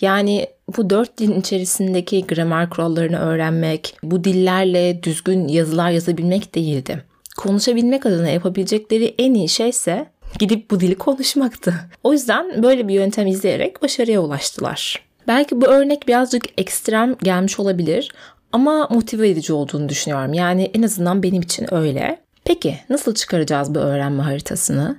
Yani 0.00 0.46
bu 0.76 0.90
dört 0.90 1.18
dilin 1.18 1.40
içerisindeki 1.40 2.26
gramer 2.26 2.70
kurallarını 2.70 3.18
öğrenmek, 3.18 3.96
bu 4.02 4.24
dillerle 4.24 5.02
düzgün 5.02 5.48
yazılar 5.48 5.90
yazabilmek 5.90 6.54
değildi. 6.54 7.04
Konuşabilmek 7.38 8.06
adına 8.06 8.28
yapabilecekleri 8.28 9.14
en 9.18 9.34
iyi 9.34 9.48
şey 9.48 9.68
ise 9.68 10.06
gidip 10.38 10.70
bu 10.70 10.80
dili 10.80 10.94
konuşmaktı. 10.94 11.74
O 12.02 12.12
yüzden 12.12 12.62
böyle 12.62 12.88
bir 12.88 12.94
yöntem 12.94 13.26
izleyerek 13.26 13.82
başarıya 13.82 14.20
ulaştılar. 14.20 15.04
Belki 15.28 15.60
bu 15.60 15.66
örnek 15.66 16.08
birazcık 16.08 16.44
ekstrem 16.60 17.14
gelmiş 17.22 17.60
olabilir 17.60 18.12
ama 18.52 18.88
motive 18.90 19.28
edici 19.28 19.52
olduğunu 19.52 19.88
düşünüyorum. 19.88 20.34
Yani 20.34 20.70
en 20.74 20.82
azından 20.82 21.22
benim 21.22 21.42
için 21.42 21.74
öyle. 21.74 22.20
Peki 22.44 22.76
nasıl 22.90 23.14
çıkaracağız 23.14 23.74
bu 23.74 23.78
öğrenme 23.78 24.22
haritasını? 24.22 24.96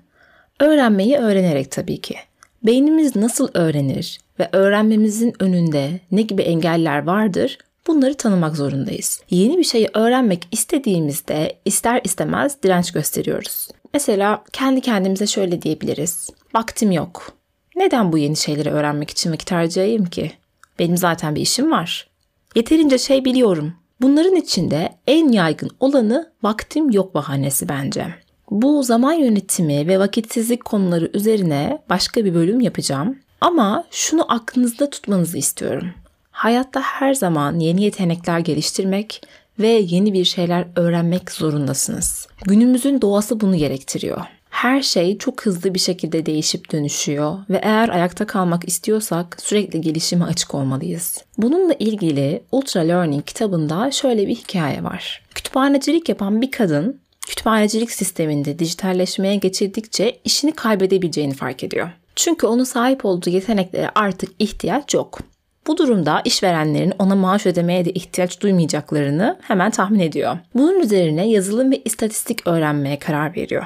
Öğrenmeyi 0.60 1.18
öğrenerek 1.18 1.72
tabii 1.72 2.02
ki. 2.02 2.16
Beynimiz 2.64 3.16
nasıl 3.16 3.50
öğrenir 3.54 4.20
ve 4.40 4.50
öğrenmemizin 4.52 5.34
önünde 5.40 6.00
ne 6.12 6.22
gibi 6.22 6.42
engeller 6.42 7.04
vardır 7.04 7.58
bunları 7.88 8.14
tanımak 8.14 8.56
zorundayız. 8.56 9.22
Yeni 9.30 9.58
bir 9.58 9.64
şeyi 9.64 9.90
öğrenmek 9.94 10.48
istediğimizde 10.52 11.60
ister 11.66 12.02
istemez 12.04 12.58
direnç 12.64 12.92
gösteriyoruz. 12.92 13.68
Mesela 13.94 14.44
kendi 14.54 14.82
kendimize 14.82 15.28
şöyle 15.28 15.62
diyebiliriz. 15.62 16.30
Vaktim 16.56 16.92
yok. 16.92 17.34
Neden 17.76 18.12
bu 18.12 18.18
yeni 18.18 18.36
şeyleri 18.36 18.70
öğrenmek 18.70 19.10
için 19.10 19.32
vakit 19.32 19.52
harcayayım 19.52 20.06
ki? 20.06 20.32
Benim 20.80 20.98
zaten 20.98 21.36
bir 21.36 21.42
işim 21.42 21.72
var. 21.72 22.08
Yeterince 22.56 22.98
şey 22.98 23.26
biliyorum. 23.26 23.74
Bunların 24.02 24.36
içinde 24.36 24.90
en 25.08 25.32
yaygın 25.32 25.70
olanı 25.80 26.32
vaktim 26.44 26.90
yok 26.90 27.16
bahanesi 27.16 27.70
bence. 27.70 28.08
Bu 28.52 28.84
zaman 28.84 29.14
yönetimi 29.14 29.88
ve 29.88 30.00
vakitsizlik 30.00 30.66
konuları 30.66 31.10
üzerine 31.14 31.84
başka 31.90 32.26
bir 32.26 32.34
bölüm 32.34 32.60
yapacağım. 32.60 33.20
Ama 33.42 33.84
şunu 33.92 34.34
aklınızda 34.34 34.90
tutmanızı 34.90 35.38
istiyorum. 35.38 35.88
Hayatta 36.36 36.82
her 36.82 37.14
zaman 37.14 37.60
yeni 37.60 37.84
yetenekler 37.84 38.40
geliştirmek 38.40 39.22
ve 39.60 39.68
yeni 39.68 40.14
bir 40.14 40.26
şeyler 40.26 40.68
öğrenmek 40.76 41.32
zorundasınız. 41.32 42.28
Günümüzün 42.46 43.02
doğası 43.02 43.40
bunu 43.40 43.56
gerektiriyor. 43.56 44.22
Her 44.50 44.82
şey 44.82 45.18
çok 45.18 45.46
hızlı 45.46 45.74
bir 45.74 45.80
şekilde 45.80 46.26
değişip 46.26 46.72
dönüşüyor 46.72 47.38
ve 47.50 47.60
eğer 47.64 47.90
ayakta 47.90 48.28
kalmak 48.28 48.68
istiyorsak 48.68 49.38
sürekli 49.40 49.82
gelişime 49.82 50.26
açık 50.26 50.56
olmalıyız. 50.56 51.24
Bununla 51.38 51.74
ilgili 51.74 52.42
Ultra 52.52 52.82
Learning 52.82 53.26
kitabında 53.26 53.92
şöyle 53.92 54.28
bir 54.28 54.36
hikaye 54.36 54.84
var. 54.84 55.22
Kütüphanecilik 55.36 56.10
yapan 56.10 56.42
bir 56.42 56.52
kadın 56.52 57.00
kütüphanecilik 57.28 57.92
sisteminde 57.92 58.60
dijitalleşmeye 58.60 59.36
geçirdikçe 59.36 60.20
işini 60.24 60.52
kaybedebileceğini 60.52 61.34
fark 61.34 61.64
ediyor. 61.64 61.90
Çünkü 62.16 62.48
onun 62.48 62.64
sahip 62.64 63.06
olduğu 63.06 63.30
yeteneklere 63.30 63.92
artık 63.96 64.32
ihtiyaç 64.40 64.94
yok. 64.94 65.20
Bu 65.68 65.78
durumda 65.78 66.22
işverenlerin 66.26 66.94
ona 67.00 67.16
maaş 67.16 67.46
ödemeye 67.46 67.86
de 67.86 67.92
ihtiyaç 67.92 68.42
duymayacaklarını 68.42 69.38
hemen 69.42 69.72
tahmin 69.72 70.00
ediyor. 70.00 70.38
Bunun 70.56 70.80
üzerine 70.80 71.30
yazılım 71.30 71.72
ve 71.72 71.82
istatistik 71.86 72.48
öğrenmeye 72.48 73.00
karar 73.00 73.36
veriyor. 73.36 73.64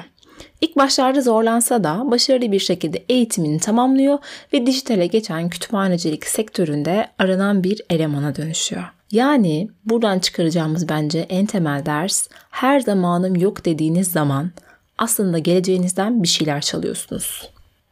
İlk 0.60 0.76
başlarda 0.76 1.20
zorlansa 1.20 1.84
da 1.84 2.10
başarılı 2.10 2.52
bir 2.52 2.58
şekilde 2.58 3.04
eğitimini 3.08 3.58
tamamlıyor 3.58 4.18
ve 4.52 4.66
dijitale 4.66 5.06
geçen 5.06 5.48
kütüphanecilik 5.48 6.26
sektöründe 6.26 7.06
aranan 7.18 7.64
bir 7.64 7.82
elemana 7.90 8.36
dönüşüyor. 8.36 8.84
Yani 9.12 9.68
buradan 9.84 10.18
çıkaracağımız 10.18 10.88
bence 10.88 11.18
en 11.18 11.46
temel 11.46 11.86
ders 11.86 12.28
her 12.50 12.80
zamanım 12.80 13.36
yok 13.36 13.64
dediğiniz 13.64 14.08
zaman 14.08 14.50
aslında 14.98 15.38
geleceğinizden 15.38 16.22
bir 16.22 16.28
şeyler 16.28 16.60
çalıyorsunuz. 16.60 17.50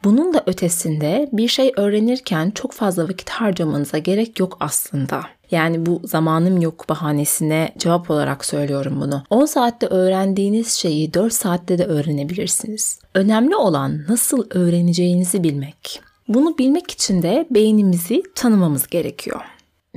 Bunun 0.09 0.35
da 0.35 0.43
ötesinde 0.47 1.29
bir 1.33 1.49
şey 1.49 1.73
öğrenirken 1.77 2.51
çok 2.51 2.73
fazla 2.73 3.05
vakit 3.09 3.31
harcamanıza 3.31 3.99
gerek 3.99 4.41
yok 4.41 4.57
aslında. 4.61 5.21
Yani 5.51 5.87
bu 5.87 6.01
zamanım 6.05 6.61
yok 6.61 6.89
bahanesine 6.89 7.73
cevap 7.79 8.11
olarak 8.11 8.45
söylüyorum 8.45 9.01
bunu. 9.01 9.23
10 9.31 9.47
saatte 9.47 9.87
öğrendiğiniz 9.87 10.73
şeyi 10.73 11.15
4 11.15 11.33
saatte 11.33 11.79
de 11.79 11.85
öğrenebilirsiniz. 11.85 13.01
Önemli 13.15 13.57
olan 13.57 14.01
nasıl 14.09 14.47
öğreneceğinizi 14.51 15.43
bilmek. 15.43 16.01
Bunu 16.29 16.59
bilmek 16.59 16.91
için 16.91 17.23
de 17.23 17.47
beynimizi 17.51 18.23
tanımamız 18.35 18.87
gerekiyor. 18.87 19.41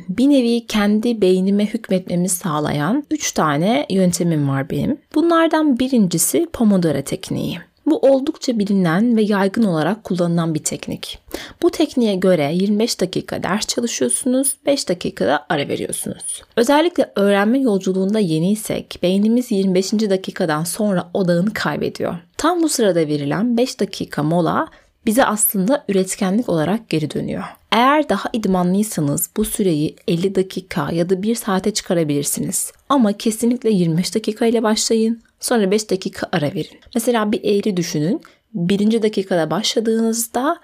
Bir 0.10 0.30
nevi 0.30 0.68
kendi 0.68 1.22
beynime 1.22 1.66
hükmetmemi 1.66 2.30
sağlayan 2.30 3.04
3 3.12 3.32
tane 3.32 3.86
yöntemim 3.90 4.50
var 4.50 4.70
benim. 4.70 4.98
Bunlardan 5.16 5.80
birincisi 5.80 6.48
Pomodoro 6.54 7.02
tekniği. 7.02 7.60
Bu 7.92 7.98
oldukça 7.98 8.60
bilinen 8.60 9.18
ve 9.18 9.22
yaygın 9.22 9.64
olarak 9.64 10.04
kullanılan 10.04 10.54
bir 10.54 10.64
teknik. 10.64 11.20
Bu 11.62 11.72
tekniğe 11.72 12.16
göre 12.16 12.52
25 12.54 13.02
dakika 13.02 13.44
ders 13.44 13.68
çalışıyorsunuz, 13.68 14.56
5 14.66 14.90
dakikada 14.90 15.46
ara 15.50 15.68
veriyorsunuz. 15.68 16.44
Özellikle 16.56 17.12
öğrenme 17.16 17.60
yolculuğunda 17.60 18.20
yeniysek 18.20 19.00
beynimiz 19.04 19.52
25. 19.52 19.94
dakikadan 19.94 20.64
sonra 20.64 21.10
odağını 21.14 21.54
kaybediyor. 21.54 22.16
Tam 22.38 22.64
bu 22.64 22.70
sırada 22.70 23.00
verilen 23.00 23.58
5 23.58 23.80
dakika 23.80 24.24
mola 24.24 24.68
bize 25.06 25.26
aslında 25.26 25.86
üretkenlik 25.90 26.50
olarak 26.50 26.90
geri 26.90 27.12
dönüyor. 27.12 27.44
Eğer 27.72 28.10
daha 28.10 28.30
idmanlıysanız 28.34 29.30
bu 29.38 29.46
süreyi 29.46 29.96
50 30.08 30.36
dakika 30.36 30.92
ya 30.92 31.10
da 31.10 31.24
1 31.24 31.36
saate 31.36 31.74
çıkarabilirsiniz. 31.74 32.72
Ama 32.90 33.14
kesinlikle 33.14 33.70
25 33.70 34.16
dakika 34.16 34.46
ile 34.46 34.64
başlayın. 34.64 35.22
Sonra 35.40 35.72
5 35.72 35.90
dakika 35.90 36.30
ara 36.32 36.54
verin. 36.54 36.80
Mesela 36.96 37.32
bir 37.32 37.44
eğri 37.44 37.78
düşünün. 37.78 38.22
Birinci 38.54 39.04
dakikada 39.04 39.52
başladığınızda 39.52 40.60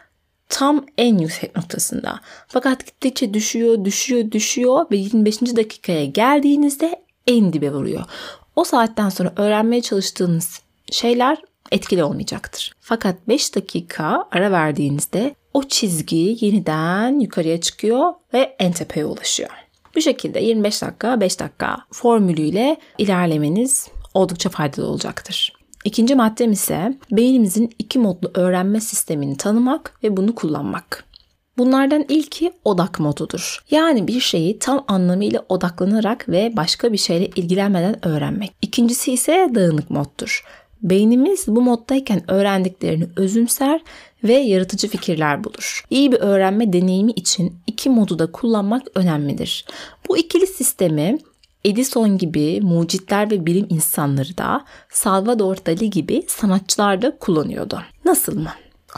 tam 0.49 0.85
en 0.97 1.17
yüksek 1.17 1.55
noktasında. 1.55 2.19
Fakat 2.47 2.85
gittikçe 2.85 3.33
düşüyor, 3.33 3.85
düşüyor, 3.85 4.31
düşüyor 4.31 4.85
ve 4.91 4.97
25. 4.97 5.41
dakikaya 5.41 6.05
geldiğinizde 6.05 7.01
en 7.27 7.53
dibe 7.53 7.71
vuruyor. 7.71 8.03
O 8.55 8.63
saatten 8.63 9.09
sonra 9.09 9.33
öğrenmeye 9.37 9.81
çalıştığınız 9.81 10.61
şeyler 10.91 11.37
etkili 11.71 12.03
olmayacaktır. 12.03 12.73
Fakat 12.79 13.27
5 13.27 13.55
dakika 13.55 14.27
ara 14.31 14.51
verdiğinizde 14.51 15.35
o 15.53 15.63
çizgi 15.63 16.37
yeniden 16.41 17.19
yukarıya 17.19 17.61
çıkıyor 17.61 18.13
ve 18.33 18.55
en 18.59 18.71
tepeye 18.71 19.05
ulaşıyor. 19.05 19.49
Bu 19.95 20.01
şekilde 20.01 20.39
25 20.39 20.81
dakika 20.81 21.21
5 21.21 21.39
dakika 21.39 21.77
formülüyle 21.91 22.77
ilerlemeniz 22.97 23.87
oldukça 24.13 24.49
faydalı 24.49 24.87
olacaktır. 24.87 25.53
İkinci 25.85 26.15
maddem 26.15 26.51
ise 26.51 26.97
beynimizin 27.11 27.75
iki 27.79 27.99
modlu 27.99 28.31
öğrenme 28.33 28.81
sistemini 28.81 29.37
tanımak 29.37 29.99
ve 30.03 30.17
bunu 30.17 30.35
kullanmak. 30.35 31.03
Bunlardan 31.57 32.05
ilki 32.09 32.53
odak 32.65 32.99
modudur. 32.99 33.63
Yani 33.71 34.07
bir 34.07 34.19
şeyi 34.19 34.59
tam 34.59 34.83
anlamıyla 34.87 35.45
odaklanarak 35.49 36.29
ve 36.29 36.53
başka 36.57 36.93
bir 36.93 36.97
şeyle 36.97 37.25
ilgilenmeden 37.25 38.07
öğrenmek. 38.07 38.51
İkincisi 38.61 39.13
ise 39.13 39.51
dağınık 39.55 39.89
moddur. 39.89 40.43
Beynimiz 40.81 41.47
bu 41.47 41.61
moddayken 41.61 42.31
öğrendiklerini 42.31 43.07
özümser 43.15 43.81
ve 44.23 44.33
yaratıcı 44.33 44.87
fikirler 44.87 45.43
bulur. 45.43 45.83
İyi 45.89 46.11
bir 46.11 46.17
öğrenme 46.19 46.73
deneyimi 46.73 47.11
için 47.11 47.55
iki 47.67 47.89
modu 47.89 48.19
da 48.19 48.31
kullanmak 48.31 48.83
önemlidir. 48.95 49.65
Bu 50.09 50.17
ikili 50.17 50.47
sistemi 50.47 51.17
Edison 51.65 52.17
gibi 52.17 52.61
mucitler 52.61 53.31
ve 53.31 53.45
bilim 53.45 53.67
insanları 53.69 54.37
da 54.37 54.65
Salvador 54.89 55.57
Dali 55.65 55.89
gibi 55.89 56.23
sanatçılar 56.27 57.01
da 57.01 57.17
kullanıyordu. 57.17 57.81
Nasıl 58.05 58.39
mı? 58.39 58.49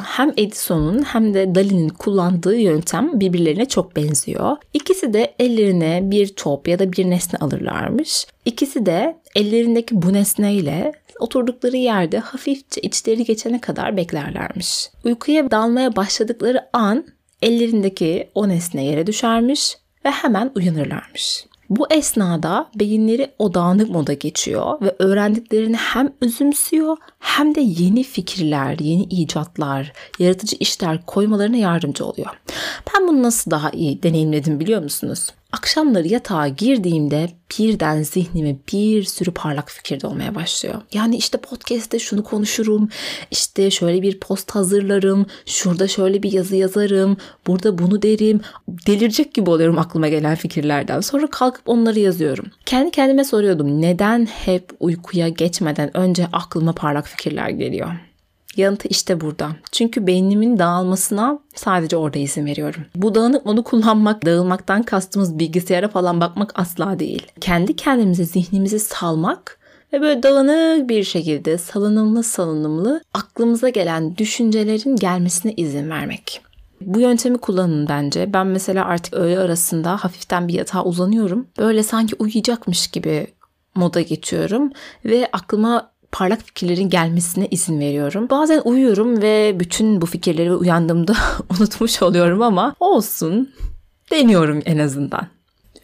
hem 0.04 0.34
Edison'un 0.38 1.04
hem 1.04 1.34
de 1.34 1.56
Dali'nin 1.56 1.90
kullandığı 1.90 2.56
yöntem 2.56 3.20
birbirlerine 3.20 3.66
çok 3.66 3.96
benziyor. 3.96 4.58
İkisi 4.74 5.14
de 5.14 5.36
ellerine 5.40 6.02
bir 6.04 6.28
top 6.28 6.68
ya 6.68 6.80
da 6.80 6.94
bir 6.94 7.10
nesne 7.10 7.40
alırlarmış. 7.40 8.26
İkisi 8.46 8.86
de 8.86 9.18
ellerindeki 9.36 10.02
bu 10.02 10.14
nesneyle 10.14 10.94
Oturdukları 11.20 11.78
yerde 11.78 12.20
hafifçe 12.20 12.82
içleri 12.82 13.24
geçene 13.24 13.62
kadar 13.62 13.98
beklerlermiş. 13.98 14.90
Uykuya 15.04 15.52
dalmaya 15.52 15.96
başladıkları 15.96 16.70
an 16.74 17.06
ellerindeki 17.42 18.30
o 18.36 18.50
nesne 18.50 18.86
yere 18.86 19.08
düşermiş 19.08 19.78
ve 20.06 20.10
hemen 20.12 20.52
uyanırlarmış. 20.56 21.46
Bu 21.70 21.88
esnada 21.94 22.70
beyinleri 22.76 23.32
o 23.40 23.54
dağınık 23.54 23.90
moda 23.90 24.14
geçiyor 24.14 24.82
ve 24.82 24.96
öğrendiklerini 25.00 25.76
hem 25.76 26.14
üzümsüyor 26.22 26.98
hem 27.20 27.56
de 27.56 27.62
yeni 27.62 28.04
fikirler, 28.04 28.80
yeni 28.80 29.04
icatlar, 29.04 29.94
yaratıcı 30.20 30.56
işler 30.60 31.06
koymalarına 31.06 31.58
yardımcı 31.58 32.06
oluyor. 32.06 32.40
Ben 32.94 33.08
bunu 33.08 33.24
nasıl 33.24 33.52
daha 33.52 33.70
iyi 33.70 34.04
deneyimledim 34.04 34.60
biliyor 34.60 34.84
musunuz? 34.84 35.30
Akşamları 35.52 36.08
yatağa 36.08 36.48
girdiğimde 36.48 37.30
birden 37.60 38.04
zihnime 38.04 38.56
bir 38.74 39.04
sürü 39.04 39.32
parlak 39.32 39.70
fikir 39.70 40.02
dolmaya 40.02 40.36
başlıyor. 40.36 40.82
Yani 40.94 41.18
işte 41.18 41.38
podcast'te 41.38 42.00
şunu 42.00 42.24
konuşurum, 42.24 42.90
işte 43.32 43.72
şöyle 43.72 44.02
bir 44.02 44.20
post 44.20 44.52
hazırlarım, 44.52 45.26
şurada 45.46 45.88
şöyle 45.88 46.24
bir 46.24 46.32
yazı 46.32 46.56
yazarım, 46.56 47.18
burada 47.48 47.78
bunu 47.78 48.02
derim. 48.02 48.42
Delirecek 48.88 49.34
gibi 49.34 49.50
oluyorum 49.50 49.78
aklıma 49.78 50.08
gelen 50.08 50.36
fikirlerden. 50.36 51.02
Sonra 51.02 51.28
kalkıp 51.28 51.70
onları 51.70 52.00
yazıyorum. 52.00 52.46
Kendi 52.66 52.92
kendime 52.92 53.24
soruyordum 53.24 53.82
neden 53.82 54.26
hep 54.26 54.70
uykuya 54.80 55.30
geçmeden 55.30 55.98
önce 55.98 56.28
aklıma 56.34 56.74
parlak 56.74 57.08
fikirler 57.08 57.50
geliyor? 57.50 58.09
Yanıtı 58.60 58.88
işte 58.88 59.22
burada. 59.22 59.50
Çünkü 59.72 60.08
beynimin 60.08 60.60
dağılmasına 60.60 61.40
sadece 61.56 61.98
orada 61.98 62.20
izin 62.20 62.46
veriyorum. 62.46 62.86
Bu 62.96 63.16
dağınık 63.16 63.46
modu 63.46 63.64
kullanmak, 63.64 64.26
dağılmaktan 64.26 64.84
kastımız 64.84 65.40
bilgisayara 65.40 65.88
falan 65.88 66.22
bakmak 66.22 66.52
asla 66.56 67.00
değil. 67.00 67.28
Kendi 67.42 67.76
kendimize 67.76 68.26
zihnimizi 68.26 68.80
salmak 68.80 69.60
ve 69.94 70.02
böyle 70.02 70.24
dağınık 70.24 70.90
bir 70.90 71.04
şekilde 71.04 71.58
salınımlı 71.58 72.24
salınımlı 72.24 73.02
aklımıza 73.14 73.70
gelen 73.70 74.18
düşüncelerin 74.18 74.96
gelmesine 74.96 75.54
izin 75.54 75.90
vermek. 75.90 76.42
Bu 76.82 77.00
yöntemi 77.00 77.38
kullanın 77.38 77.88
bence. 77.90 78.34
Ben 78.34 78.48
mesela 78.48 78.86
artık 78.86 79.14
öğle 79.14 79.40
arasında 79.40 79.98
hafiften 79.98 80.48
bir 80.48 80.54
yatağa 80.54 80.84
uzanıyorum. 80.84 81.48
Böyle 81.58 81.84
sanki 81.84 82.16
uyuyacakmış 82.20 82.88
gibi 82.88 83.28
moda 83.76 84.02
geçiyorum 84.02 84.72
ve 85.06 85.30
aklıma 85.34 85.92
parlak 86.12 86.42
fikirlerin 86.42 86.90
gelmesine 86.90 87.48
izin 87.52 87.80
veriyorum. 87.80 88.28
Bazen 88.30 88.62
uyuyorum 88.66 89.22
ve 89.22 89.60
bütün 89.60 90.02
bu 90.02 90.06
fikirleri 90.06 90.56
uyandığımda 90.56 91.16
unutmuş 91.60 92.02
oluyorum 92.02 92.42
ama 92.42 92.76
olsun. 92.80 93.54
Deniyorum 94.12 94.62
en 94.66 94.78
azından. 94.78 95.28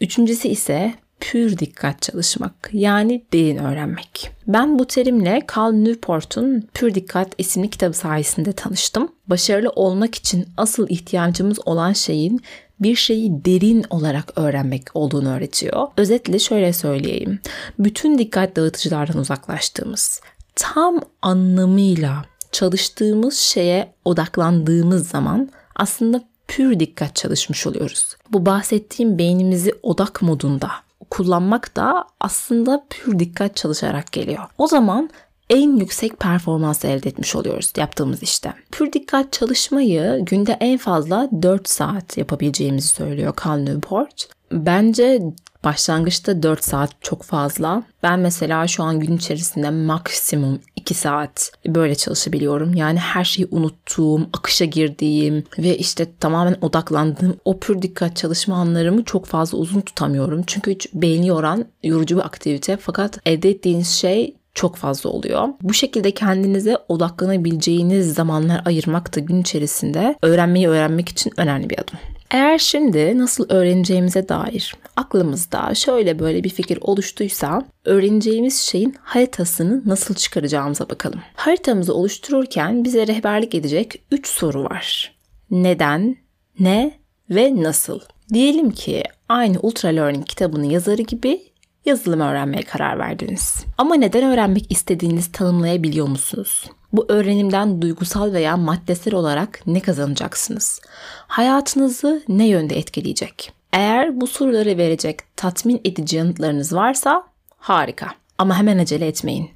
Üçüncüsü 0.00 0.48
ise 0.48 0.94
pür 1.20 1.58
dikkat 1.58 2.02
çalışmak 2.02 2.70
yani 2.72 3.24
derin 3.32 3.56
öğrenmek. 3.56 4.30
Ben 4.46 4.78
bu 4.78 4.86
terimle 4.86 5.42
Carl 5.56 5.72
Newport'un 5.72 6.68
Pür 6.74 6.94
Dikkat 6.94 7.28
isimli 7.38 7.70
kitabı 7.70 7.92
sayesinde 7.92 8.52
tanıştım. 8.52 9.08
Başarılı 9.26 9.70
olmak 9.70 10.14
için 10.14 10.46
asıl 10.56 10.88
ihtiyacımız 10.88 11.58
olan 11.66 11.92
şeyin 11.92 12.40
bir 12.80 12.96
şeyi 12.96 13.44
derin 13.44 13.84
olarak 13.90 14.32
öğrenmek 14.36 14.82
olduğunu 14.94 15.36
öğretiyor. 15.36 15.88
Özetle 15.96 16.38
şöyle 16.38 16.72
söyleyeyim. 16.72 17.40
Bütün 17.78 18.18
dikkat 18.18 18.56
dağıtıcılardan 18.56 19.18
uzaklaştığımız, 19.18 20.20
tam 20.56 21.00
anlamıyla 21.22 22.24
çalıştığımız 22.52 23.38
şeye 23.38 23.92
odaklandığımız 24.04 25.08
zaman 25.08 25.50
aslında 25.76 26.22
pür 26.48 26.80
dikkat 26.80 27.16
çalışmış 27.16 27.66
oluyoruz. 27.66 28.16
Bu 28.32 28.46
bahsettiğim 28.46 29.18
beynimizi 29.18 29.72
odak 29.82 30.22
modunda 30.22 30.70
kullanmak 31.10 31.76
da 31.76 32.04
aslında 32.20 32.86
pür 32.90 33.18
dikkat 33.18 33.56
çalışarak 33.56 34.12
geliyor. 34.12 34.44
O 34.58 34.66
zaman 34.66 35.10
en 35.50 35.76
yüksek 35.76 36.20
performans 36.20 36.84
elde 36.84 37.08
etmiş 37.08 37.36
oluyoruz 37.36 37.72
yaptığımız 37.76 38.22
işte. 38.22 38.54
Pür 38.72 38.92
dikkat 38.92 39.32
çalışmayı 39.32 40.24
günde 40.24 40.56
en 40.60 40.78
fazla 40.78 41.30
4 41.42 41.68
saat 41.68 42.18
yapabileceğimizi 42.18 42.88
söylüyor 42.88 43.34
Cal 43.44 43.56
Newport. 43.56 44.28
Bence 44.52 45.22
başlangıçta 45.64 46.42
4 46.42 46.64
saat 46.64 46.90
çok 47.00 47.22
fazla. 47.22 47.82
Ben 48.02 48.20
mesela 48.20 48.66
şu 48.66 48.82
an 48.82 49.00
gün 49.00 49.16
içerisinde 49.16 49.70
maksimum 49.70 50.60
2 50.76 50.94
saat 50.94 51.52
böyle 51.66 51.94
çalışabiliyorum. 51.94 52.74
Yani 52.74 52.98
her 52.98 53.24
şeyi 53.24 53.48
unuttuğum, 53.50 54.28
akışa 54.32 54.64
girdiğim 54.64 55.44
ve 55.58 55.78
işte 55.78 56.06
tamamen 56.20 56.56
odaklandığım 56.60 57.36
o 57.44 57.58
pür 57.58 57.82
dikkat 57.82 58.16
çalışma 58.16 58.56
anlarımı 58.56 59.04
çok 59.04 59.26
fazla 59.26 59.58
uzun 59.58 59.80
tutamıyorum. 59.80 60.42
Çünkü 60.46 60.70
hiç 60.70 60.88
beyni 60.94 61.26
yoran 61.26 61.64
yorucu 61.82 62.16
bir 62.16 62.24
aktivite 62.24 62.76
fakat 62.76 63.18
elde 63.26 63.50
ettiğiniz 63.50 63.88
şey 63.88 64.34
çok 64.56 64.76
fazla 64.76 65.10
oluyor. 65.10 65.48
Bu 65.62 65.74
şekilde 65.74 66.10
kendinize 66.10 66.76
odaklanabileceğiniz 66.88 68.14
zamanlar 68.14 68.62
ayırmak 68.64 69.16
da 69.16 69.20
gün 69.20 69.40
içerisinde 69.40 70.16
öğrenmeyi 70.22 70.68
öğrenmek 70.68 71.08
için 71.08 71.32
önemli 71.36 71.70
bir 71.70 71.78
adım. 71.78 71.98
Eğer 72.30 72.58
şimdi 72.58 73.18
nasıl 73.18 73.46
öğreneceğimize 73.48 74.28
dair 74.28 74.74
aklımızda 74.96 75.74
şöyle 75.74 76.18
böyle 76.18 76.44
bir 76.44 76.48
fikir 76.48 76.78
oluştuysa 76.80 77.62
öğreneceğimiz 77.84 78.60
şeyin 78.60 78.96
haritasını 79.02 79.82
nasıl 79.86 80.14
çıkaracağımıza 80.14 80.88
bakalım. 80.90 81.20
Haritamızı 81.34 81.94
oluştururken 81.94 82.84
bize 82.84 83.06
rehberlik 83.06 83.54
edecek 83.54 84.02
3 84.10 84.26
soru 84.26 84.64
var. 84.64 85.14
Neden, 85.50 86.16
ne 86.60 86.98
ve 87.30 87.62
nasıl? 87.62 88.00
Diyelim 88.32 88.70
ki 88.70 89.02
aynı 89.28 89.58
Ultra 89.60 89.88
Learning 89.88 90.26
kitabının 90.26 90.70
yazarı 90.70 91.02
gibi 91.02 91.40
yazılım 91.86 92.20
öğrenmeye 92.20 92.62
karar 92.62 92.98
verdiniz. 92.98 93.64
Ama 93.78 93.94
neden 93.94 94.24
öğrenmek 94.24 94.72
istediğinizi 94.72 95.32
tanımlayabiliyor 95.32 96.08
musunuz? 96.08 96.64
Bu 96.92 97.06
öğrenimden 97.08 97.82
duygusal 97.82 98.32
veya 98.32 98.56
maddesel 98.56 99.14
olarak 99.14 99.60
ne 99.66 99.80
kazanacaksınız? 99.80 100.80
Hayatınızı 101.26 102.22
ne 102.28 102.46
yönde 102.46 102.78
etkileyecek? 102.78 103.52
Eğer 103.72 104.20
bu 104.20 104.26
soruları 104.26 104.78
verecek 104.78 105.36
tatmin 105.36 105.80
edici 105.84 106.16
yanıtlarınız 106.16 106.72
varsa 106.72 107.22
harika. 107.58 108.06
Ama 108.38 108.58
hemen 108.58 108.78
acele 108.78 109.06
etmeyin. 109.06 109.50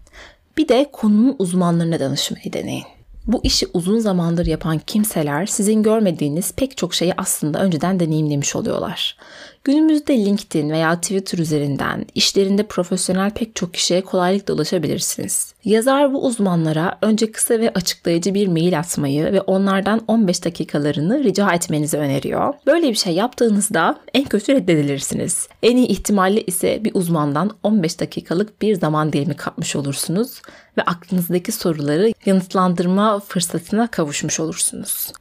Bir 0.57 0.69
de 0.69 0.91
konunun 0.93 1.37
uzmanlarına 1.39 2.01
danışmayı 2.01 2.53
deneyin. 2.53 2.85
Bu 3.27 3.41
işi 3.45 3.67
uzun 3.75 3.99
zamandır 3.99 4.47
yapan 4.47 4.79
kimseler 4.87 5.47
sizin 5.47 5.83
görmediğiniz 5.83 6.53
pek 6.53 6.77
çok 6.77 6.95
şeyi 6.95 7.15
aslında 7.17 7.63
önceden 7.63 8.01
deneyimlemiş 8.01 8.57
oluyorlar. 8.57 9.17
Günümüzde 9.65 10.25
LinkedIn 10.25 10.71
veya 10.71 11.01
Twitter 11.01 11.39
üzerinden 11.39 12.07
işlerinde 12.15 12.63
profesyonel 12.63 13.31
pek 13.31 13.57
çok 13.57 13.75
kişiye 13.75 14.01
kolaylıkla 14.01 14.55
ulaşabilirsiniz. 14.55 15.55
Yazar 15.65 16.13
bu 16.13 16.27
uzmanlara 16.27 16.99
önce 17.03 17.33
kısa 17.33 17.61
ve 17.61 17.73
açıklayıcı 17.75 18.35
bir 18.35 18.49
mail 18.49 18.79
atmayı 18.79 19.25
ve 19.25 19.41
onlardan 19.41 20.01
15 20.09 20.45
dakikalarını 20.45 21.25
rica 21.25 21.53
etmenizi 21.53 21.97
öneriyor. 21.97 22.55
Böyle 22.67 22.89
bir 22.89 22.95
şey 22.95 23.15
yaptığınızda 23.15 24.01
en 24.15 24.25
kötü 24.25 24.55
reddedilirsiniz. 24.55 25.49
En 25.63 25.77
iyi 25.77 25.87
ihtimalle 25.87 26.43
ise 26.43 26.85
bir 26.85 26.95
uzmandan 26.95 27.51
15 27.63 28.01
dakikalık 28.01 28.63
bir 28.63 28.75
zaman 28.75 29.13
dilimi 29.13 29.37
kapmış 29.37 29.77
olursunuz 29.77 30.43
ve 30.79 30.83
aklınızdaki 30.83 31.53
soruları 31.53 32.13
yanıtlandırma 32.27 33.21
fırsatına 33.21 33.87
kavuşmuş 33.87 34.41
olursunuz. 34.41 35.13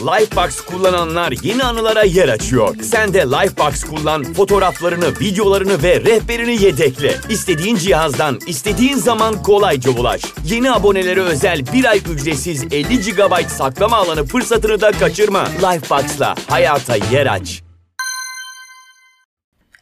Lifebox 0.00 0.60
kullananlar 0.60 1.34
yeni 1.42 1.64
anılara 1.64 2.02
yer 2.02 2.28
açıyor. 2.28 2.76
Sen 2.82 3.14
de 3.14 3.18
Lifebox 3.18 3.84
kullan, 3.84 4.24
fotoğraflarını, 4.24 5.20
videolarını 5.20 5.82
ve 5.82 6.00
rehberini 6.00 6.62
yedekle. 6.62 7.14
İstediğin 7.28 7.76
cihazdan, 7.76 8.38
istediğin 8.46 8.96
zaman 8.96 9.42
kolayca 9.42 9.90
ulaş. 9.90 10.22
Yeni 10.44 10.72
abonelere 10.72 11.20
özel 11.20 11.60
bir 11.72 11.84
ay 11.84 12.00
ücretsiz 12.12 12.64
50 12.64 13.00
GB 13.00 13.48
saklama 13.48 13.96
alanı 13.96 14.24
fırsatını 14.24 14.80
da 14.80 14.92
kaçırma. 14.92 15.44
Lifebox'la 15.44 16.34
hayata 16.48 16.96
yer 16.96 17.26
aç. 17.26 17.62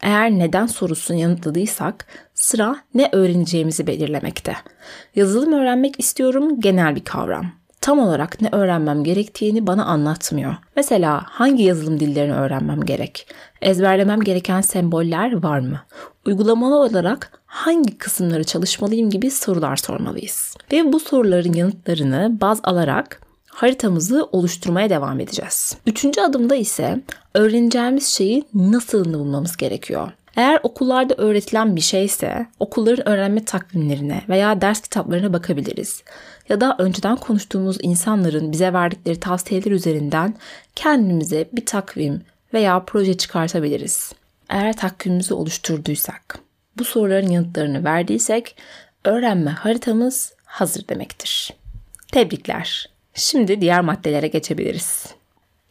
Eğer 0.02 0.30
neden 0.30 0.66
sorusunu 0.66 1.16
yanıtladıysak 1.16 2.06
sıra 2.34 2.76
ne 2.94 3.08
öğreneceğimizi 3.12 3.86
belirlemekte. 3.86 4.56
Yazılım 5.14 5.52
öğrenmek 5.52 6.00
istiyorum 6.00 6.60
genel 6.60 6.96
bir 6.96 7.04
kavram 7.04 7.61
tam 7.82 7.98
olarak 7.98 8.40
ne 8.40 8.48
öğrenmem 8.52 9.04
gerektiğini 9.04 9.66
bana 9.66 9.84
anlatmıyor. 9.84 10.54
Mesela 10.76 11.22
hangi 11.26 11.62
yazılım 11.62 12.00
dillerini 12.00 12.34
öğrenmem 12.34 12.80
gerek? 12.80 13.26
Ezberlemem 13.62 14.20
gereken 14.20 14.60
semboller 14.60 15.42
var 15.42 15.58
mı? 15.58 15.80
Uygulamalı 16.26 16.76
olarak 16.76 17.40
hangi 17.46 17.98
kısımları 17.98 18.44
çalışmalıyım 18.44 19.10
gibi 19.10 19.30
sorular 19.30 19.76
sormalıyız. 19.76 20.56
Ve 20.72 20.92
bu 20.92 21.00
soruların 21.00 21.52
yanıtlarını 21.52 22.38
baz 22.40 22.60
alarak 22.62 23.20
haritamızı 23.46 24.28
oluşturmaya 24.32 24.90
devam 24.90 25.20
edeceğiz. 25.20 25.76
Üçüncü 25.86 26.20
adımda 26.20 26.54
ise 26.54 27.00
öğreneceğimiz 27.34 28.08
şeyi 28.08 28.44
nasıl 28.54 29.14
bulmamız 29.14 29.56
gerekiyor. 29.56 30.12
Eğer 30.36 30.60
okullarda 30.62 31.14
öğretilen 31.18 31.76
bir 31.76 31.80
şeyse 31.80 32.46
okulların 32.60 33.08
öğrenme 33.08 33.44
takvimlerine 33.44 34.22
veya 34.28 34.60
ders 34.60 34.80
kitaplarına 34.80 35.32
bakabiliriz. 35.32 36.02
Ya 36.52 36.60
da 36.60 36.76
önceden 36.78 37.16
konuştuğumuz 37.16 37.76
insanların 37.82 38.52
bize 38.52 38.72
verdikleri 38.72 39.20
tavsiyeler 39.20 39.70
üzerinden 39.70 40.34
kendimize 40.76 41.48
bir 41.52 41.66
takvim 41.66 42.22
veya 42.54 42.84
proje 42.84 43.16
çıkartabiliriz. 43.16 44.12
Eğer 44.48 44.76
takvimimizi 44.76 45.34
oluşturduysak. 45.34 46.38
bu 46.78 46.84
soruların 46.84 47.30
yanıtlarını 47.30 47.84
verdiysek 47.84 48.56
öğrenme 49.04 49.50
haritamız 49.50 50.32
hazır 50.44 50.88
demektir. 50.88 51.50
Tebrikler. 52.12 52.90
Şimdi 53.14 53.60
diğer 53.60 53.80
maddelere 53.80 54.28
geçebiliriz. 54.28 55.06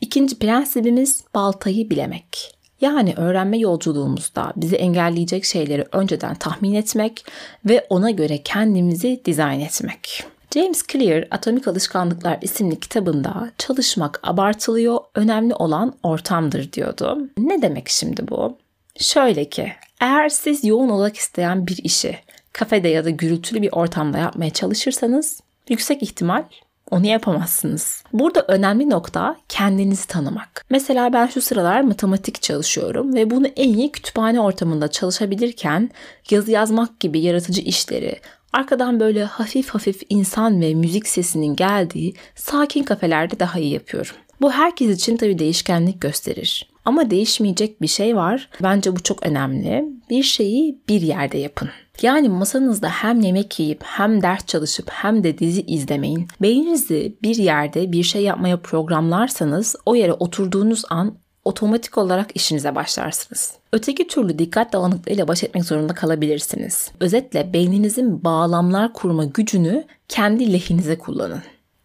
İkinci 0.02 0.40
prensibimiz 0.40 1.24
baltayı 1.36 1.90
bilemek. 1.90 2.56
Yani 2.82 3.14
öğrenme 3.18 3.58
yolculuğumuzda 3.58 4.54
bizi 4.56 4.76
engelleyecek 4.76 5.46
şeyleri 5.46 5.86
önceden 5.92 6.36
tahmin 6.36 6.74
etmek 6.74 7.26
ve 7.66 7.86
ona 7.90 8.12
göre 8.12 8.38
kendimizi 8.44 9.22
dizayn 9.26 9.60
etmek. 9.60 10.31
James 10.54 10.84
Clear 10.88 11.28
Atomik 11.32 11.68
Alışkanlıklar 11.68 12.38
isimli 12.42 12.80
kitabında 12.80 13.52
çalışmak 13.58 14.20
abartılıyor, 14.24 15.00
önemli 15.16 15.54
olan 15.54 15.94
ortamdır 16.04 16.74
diyordu. 16.74 17.30
Ne 17.38 17.62
demek 17.62 17.90
şimdi 17.90 18.28
bu? 18.28 18.58
Şöyle 18.98 19.50
ki, 19.50 19.74
eğer 20.02 20.30
siz 20.30 20.64
yoğun 20.64 20.90
olarak 20.90 21.18
isteyen 21.18 21.68
bir 21.68 21.78
işi 21.84 22.18
kafede 22.54 22.88
ya 22.88 23.06
da 23.06 23.10
gürültülü 23.10 23.62
bir 23.62 23.72
ortamda 23.72 24.18
yapmaya 24.18 24.50
çalışırsanız 24.50 25.40
yüksek 25.70 26.04
ihtimal 26.04 26.44
onu 26.92 27.06
yapamazsınız. 27.06 28.04
Burada 28.14 28.46
önemli 28.48 28.90
nokta 28.90 29.36
kendinizi 29.50 30.08
tanımak. 30.08 30.66
Mesela 30.70 31.14
ben 31.14 31.28
şu 31.28 31.42
sıralar 31.42 31.82
matematik 31.82 32.42
çalışıyorum 32.42 33.14
ve 33.16 33.30
bunu 33.30 33.48
en 33.48 33.74
iyi 33.74 33.92
kütüphane 33.92 34.40
ortamında 34.42 34.88
çalışabilirken 34.88 35.90
yazı 36.30 36.52
yazmak 36.52 37.00
gibi 37.00 37.20
yaratıcı 37.20 37.62
işleri 37.62 38.20
arkadan 38.54 39.00
böyle 39.00 39.24
hafif 39.24 39.70
hafif 39.70 40.02
insan 40.10 40.62
ve 40.62 40.74
müzik 40.74 41.08
sesinin 41.08 41.56
geldiği 41.56 42.14
sakin 42.36 42.84
kafelerde 42.84 43.40
daha 43.40 43.60
iyi 43.60 43.74
yapıyorum. 43.74 44.16
Bu 44.42 44.52
herkes 44.52 44.90
için 44.90 45.18
tabii 45.18 45.40
değişkenlik 45.40 46.02
gösterir. 46.02 46.72
Ama 46.86 47.10
değişmeyecek 47.10 47.82
bir 47.82 47.88
şey 47.88 48.16
var. 48.16 48.50
Bence 48.64 48.96
bu 48.96 49.04
çok 49.04 49.26
önemli. 49.26 49.86
Bir 50.10 50.24
şeyi 50.24 50.82
bir 50.90 51.02
yerde 51.02 51.38
yapın. 51.38 51.70
Yani 52.02 52.30
masanızda 52.30 52.90
hem 52.90 53.22
yemek 53.22 53.60
yiyip 53.60 53.84
hem 53.84 54.22
ders 54.22 54.46
çalışıp 54.46 54.90
hem 54.90 55.24
de 55.24 55.38
dizi 55.38 55.62
izlemeyin. 55.62 56.28
Beyninizi 56.42 57.18
bir 57.24 57.36
yerde 57.36 57.92
bir 57.92 58.04
şey 58.04 58.24
yapmaya 58.24 58.58
programlarsanız 58.58 59.76
o 59.86 59.96
yere 59.96 60.14
oturduğunuz 60.14 60.84
an 60.90 61.18
otomatik 61.46 61.98
olarak 61.98 62.36
işinize 62.36 62.76
başlarsınız. 62.76 63.54
Öteki 63.74 64.08
türlü 64.08 64.40
dikkat 64.40 64.74
dağınıklığıyla 64.74 65.28
baş 65.28 65.44
etmek 65.44 65.66
zorunda 65.66 65.94
kalabilirsiniz. 65.94 66.92
Özetle 67.00 67.54
beyninizin 67.54 68.24
bağlamlar 68.24 68.94
kurma 68.94 69.26
gücünü 69.26 69.84
kendi 70.08 70.54
lehinize 70.54 70.98
kullanın. 70.98 71.42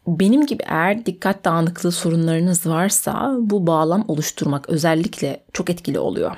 Benim 0.06 0.46
gibi 0.46 0.62
eğer 0.66 1.06
dikkat 1.06 1.44
dağınıklığı 1.44 1.92
sorunlarınız 1.92 2.66
varsa 2.66 3.36
bu 3.38 3.66
bağlam 3.66 4.04
oluşturmak 4.08 4.68
özellikle 4.68 5.42
çok 5.52 5.70
etkili 5.70 5.98
oluyor. 5.98 6.36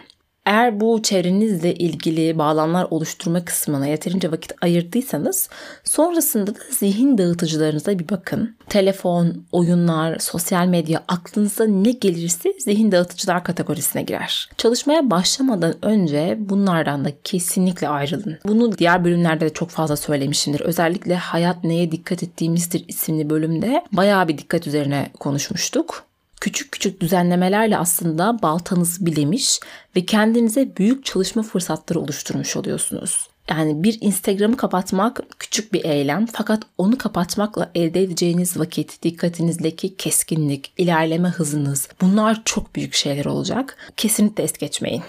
Eğer 0.49 0.81
bu 0.81 1.03
çevrenizle 1.03 1.75
ilgili 1.75 2.39
bağlamlar 2.39 2.87
oluşturma 2.91 3.45
kısmına 3.45 3.87
yeterince 3.87 4.31
vakit 4.33 4.53
ayırdıysanız 4.61 5.49
sonrasında 5.85 6.55
da 6.55 6.61
zihin 6.71 7.19
dağıtıcılarınıza 7.19 7.99
bir 7.99 8.09
bakın. 8.09 8.57
Telefon, 8.69 9.45
oyunlar, 9.53 10.19
sosyal 10.19 10.67
medya 10.67 11.03
aklınıza 11.09 11.65
ne 11.65 11.91
gelirse 11.91 12.53
zihin 12.59 12.93
dağıtıcılar 12.93 13.45
kategorisine 13.45 14.03
girer. 14.03 14.51
Çalışmaya 14.57 15.11
başlamadan 15.11 15.75
önce 15.83 16.37
bunlardan 16.39 17.05
da 17.05 17.11
kesinlikle 17.25 17.89
ayrılın. 17.89 18.39
Bunu 18.45 18.79
diğer 18.79 19.05
bölümlerde 19.05 19.45
de 19.45 19.53
çok 19.53 19.71
fazla 19.71 19.97
söylemişimdir. 19.97 20.61
Özellikle 20.61 21.15
Hayat 21.15 21.65
Neye 21.65 21.93
Dikkat 21.93 22.23
Ettiğimizdir 22.23 22.85
isimli 22.89 23.31
bölümde 23.31 23.85
bayağı 23.93 24.29
bir 24.29 24.39
dikkat 24.39 24.67
üzerine 24.67 25.11
konuşmuştuk 25.21 26.08
küçük 26.41 26.73
küçük 26.73 27.01
düzenlemelerle 27.01 27.79
aslında 27.79 28.43
baltanızı 28.43 29.07
bilemiş 29.07 29.61
ve 29.97 30.05
kendinize 30.05 30.77
büyük 30.77 31.05
çalışma 31.05 31.43
fırsatları 31.43 32.01
oluşturmuş 32.01 32.57
oluyorsunuz. 32.57 33.29
Yani 33.51 33.83
bir 33.83 33.99
Instagram'ı 34.01 34.57
kapatmak 34.57 35.21
küçük 35.39 35.73
bir 35.73 35.85
eylem 35.85 36.27
fakat 36.27 36.63
onu 36.79 36.99
kapatmakla 36.99 37.71
elde 37.75 38.03
edeceğiniz 38.03 38.59
vakit, 38.59 39.03
dikkatinizdeki 39.03 39.97
keskinlik, 39.97 40.73
ilerleme 40.79 41.29
hızınız 41.29 41.89
bunlar 42.01 42.43
çok 42.45 42.75
büyük 42.75 42.95
şeyler 42.95 43.25
olacak. 43.25 43.77
Kesinlikle 43.97 44.43
es 44.45 44.53
geçmeyin. 44.53 45.03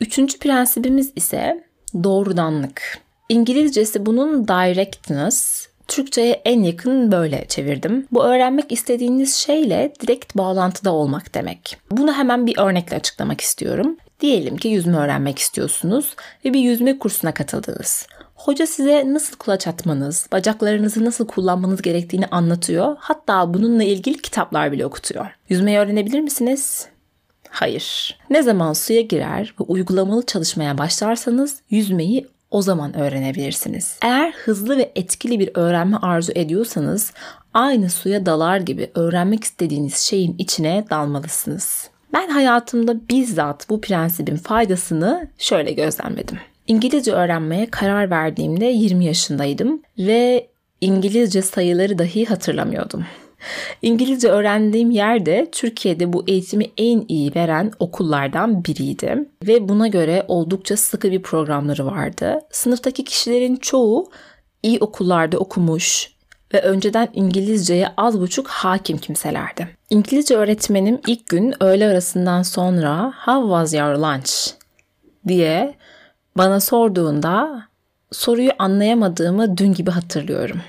Üçüncü 0.00 0.38
prensibimiz 0.38 1.12
ise 1.16 1.64
doğrudanlık. 2.04 2.98
İngilizcesi 3.28 4.06
bunun 4.06 4.48
directness 4.48 5.63
Türkçe'ye 5.88 6.42
en 6.44 6.62
yakın 6.62 7.12
böyle 7.12 7.44
çevirdim. 7.48 8.06
Bu 8.12 8.24
öğrenmek 8.24 8.72
istediğiniz 8.72 9.34
şeyle 9.34 9.92
direkt 10.00 10.36
bağlantıda 10.36 10.92
olmak 10.92 11.34
demek. 11.34 11.76
Bunu 11.90 12.12
hemen 12.12 12.46
bir 12.46 12.58
örnekle 12.58 12.96
açıklamak 12.96 13.40
istiyorum. 13.40 13.96
Diyelim 14.20 14.56
ki 14.56 14.68
yüzme 14.68 14.96
öğrenmek 14.96 15.38
istiyorsunuz 15.38 16.16
ve 16.44 16.52
bir 16.54 16.60
yüzme 16.60 16.98
kursuna 16.98 17.34
katıldınız. 17.34 18.06
Hoca 18.34 18.66
size 18.66 19.04
nasıl 19.06 19.36
kulaç 19.36 19.66
atmanız, 19.66 20.28
bacaklarınızı 20.32 21.04
nasıl 21.04 21.26
kullanmanız 21.26 21.82
gerektiğini 21.82 22.26
anlatıyor. 22.26 22.96
Hatta 22.98 23.54
bununla 23.54 23.84
ilgili 23.84 24.22
kitaplar 24.22 24.72
bile 24.72 24.86
okutuyor. 24.86 25.26
Yüzmeyi 25.48 25.78
öğrenebilir 25.78 26.20
misiniz? 26.20 26.88
Hayır. 27.50 28.18
Ne 28.30 28.42
zaman 28.42 28.72
suya 28.72 29.00
girer 29.00 29.54
ve 29.60 29.64
uygulamalı 29.64 30.26
çalışmaya 30.26 30.78
başlarsanız 30.78 31.60
yüzmeyi 31.70 32.26
o 32.54 32.62
zaman 32.62 32.96
öğrenebilirsiniz. 32.96 33.98
Eğer 34.02 34.32
hızlı 34.32 34.78
ve 34.78 34.92
etkili 34.94 35.38
bir 35.38 35.50
öğrenme 35.54 35.96
arzu 35.96 36.32
ediyorsanız 36.34 37.12
aynı 37.54 37.90
suya 37.90 38.26
dalar 38.26 38.60
gibi 38.60 38.90
öğrenmek 38.94 39.44
istediğiniz 39.44 39.96
şeyin 39.96 40.34
içine 40.38 40.84
dalmalısınız. 40.90 41.90
Ben 42.12 42.28
hayatımda 42.28 43.08
bizzat 43.08 43.70
bu 43.70 43.80
prensibin 43.80 44.36
faydasını 44.36 45.28
şöyle 45.38 45.72
gözlemledim. 45.72 46.38
İngilizce 46.66 47.12
öğrenmeye 47.12 47.66
karar 47.70 48.10
verdiğimde 48.10 48.66
20 48.66 49.04
yaşındaydım 49.04 49.82
ve 49.98 50.48
İngilizce 50.80 51.42
sayıları 51.42 51.98
dahi 51.98 52.26
hatırlamıyordum. 52.26 53.04
İngilizce 53.82 54.28
öğrendiğim 54.28 54.90
yerde 54.90 55.48
Türkiye'de 55.52 56.12
bu 56.12 56.24
eğitimi 56.26 56.66
en 56.78 57.04
iyi 57.08 57.34
veren 57.34 57.72
okullardan 57.78 58.64
biriydi 58.64 59.28
ve 59.46 59.68
buna 59.68 59.88
göre 59.88 60.24
oldukça 60.28 60.76
sıkı 60.76 61.10
bir 61.10 61.22
programları 61.22 61.86
vardı. 61.86 62.40
Sınıftaki 62.50 63.04
kişilerin 63.04 63.56
çoğu 63.56 64.10
iyi 64.62 64.78
okullarda 64.80 65.38
okumuş 65.38 66.14
ve 66.54 66.60
önceden 66.60 67.08
İngilizceye 67.14 67.88
az 67.96 68.20
buçuk 68.20 68.48
hakim 68.48 68.98
kimselerdi. 68.98 69.68
İngilizce 69.90 70.36
öğretmenim 70.36 71.00
ilk 71.06 71.26
gün 71.26 71.54
öğle 71.62 71.88
arasından 71.88 72.42
sonra 72.42 73.12
"How 73.24 73.42
was 73.42 73.74
your 73.74 73.94
lunch?" 73.94 74.30
diye 75.28 75.74
bana 76.36 76.60
sorduğunda 76.60 77.62
soruyu 78.12 78.50
anlayamadığımı 78.58 79.56
dün 79.56 79.74
gibi 79.74 79.90
hatırlıyorum 79.90 80.60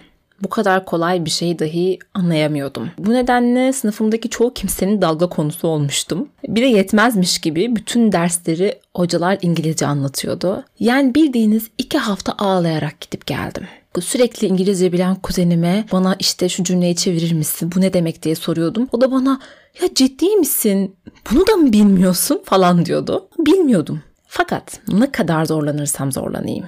bu 0.43 0.49
kadar 0.49 0.85
kolay 0.85 1.25
bir 1.25 1.29
şey 1.29 1.59
dahi 1.59 1.99
anlayamıyordum. 2.13 2.91
Bu 2.97 3.13
nedenle 3.13 3.73
sınıfımdaki 3.73 4.29
çoğu 4.29 4.53
kimsenin 4.53 5.01
dalga 5.01 5.29
konusu 5.29 5.67
olmuştum. 5.67 6.29
Bir 6.47 6.61
de 6.61 6.65
yetmezmiş 6.65 7.39
gibi 7.39 7.75
bütün 7.75 8.11
dersleri 8.11 8.79
hocalar 8.95 9.37
İngilizce 9.41 9.85
anlatıyordu. 9.85 10.63
Yani 10.79 11.15
bildiğiniz 11.15 11.69
iki 11.77 11.97
hafta 11.97 12.33
ağlayarak 12.37 13.01
gidip 13.01 13.25
geldim. 13.25 13.63
Sürekli 14.01 14.47
İngilizce 14.47 14.91
bilen 14.91 15.15
kuzenime 15.15 15.85
bana 15.91 16.15
işte 16.19 16.49
şu 16.49 16.63
cümleyi 16.63 16.95
çevirir 16.95 17.33
misin 17.33 17.71
bu 17.75 17.81
ne 17.81 17.93
demek 17.93 18.23
diye 18.23 18.35
soruyordum. 18.35 18.87
O 18.91 19.01
da 19.01 19.11
bana 19.11 19.39
ya 19.81 19.93
ciddi 19.95 20.35
misin 20.35 20.95
bunu 21.31 21.47
da 21.47 21.55
mı 21.55 21.73
bilmiyorsun 21.73 22.41
falan 22.45 22.85
diyordu. 22.85 23.29
Bilmiyordum. 23.39 24.01
Fakat 24.27 24.79
ne 24.87 25.11
kadar 25.11 25.45
zorlanırsam 25.45 26.11
zorlanayım 26.11 26.65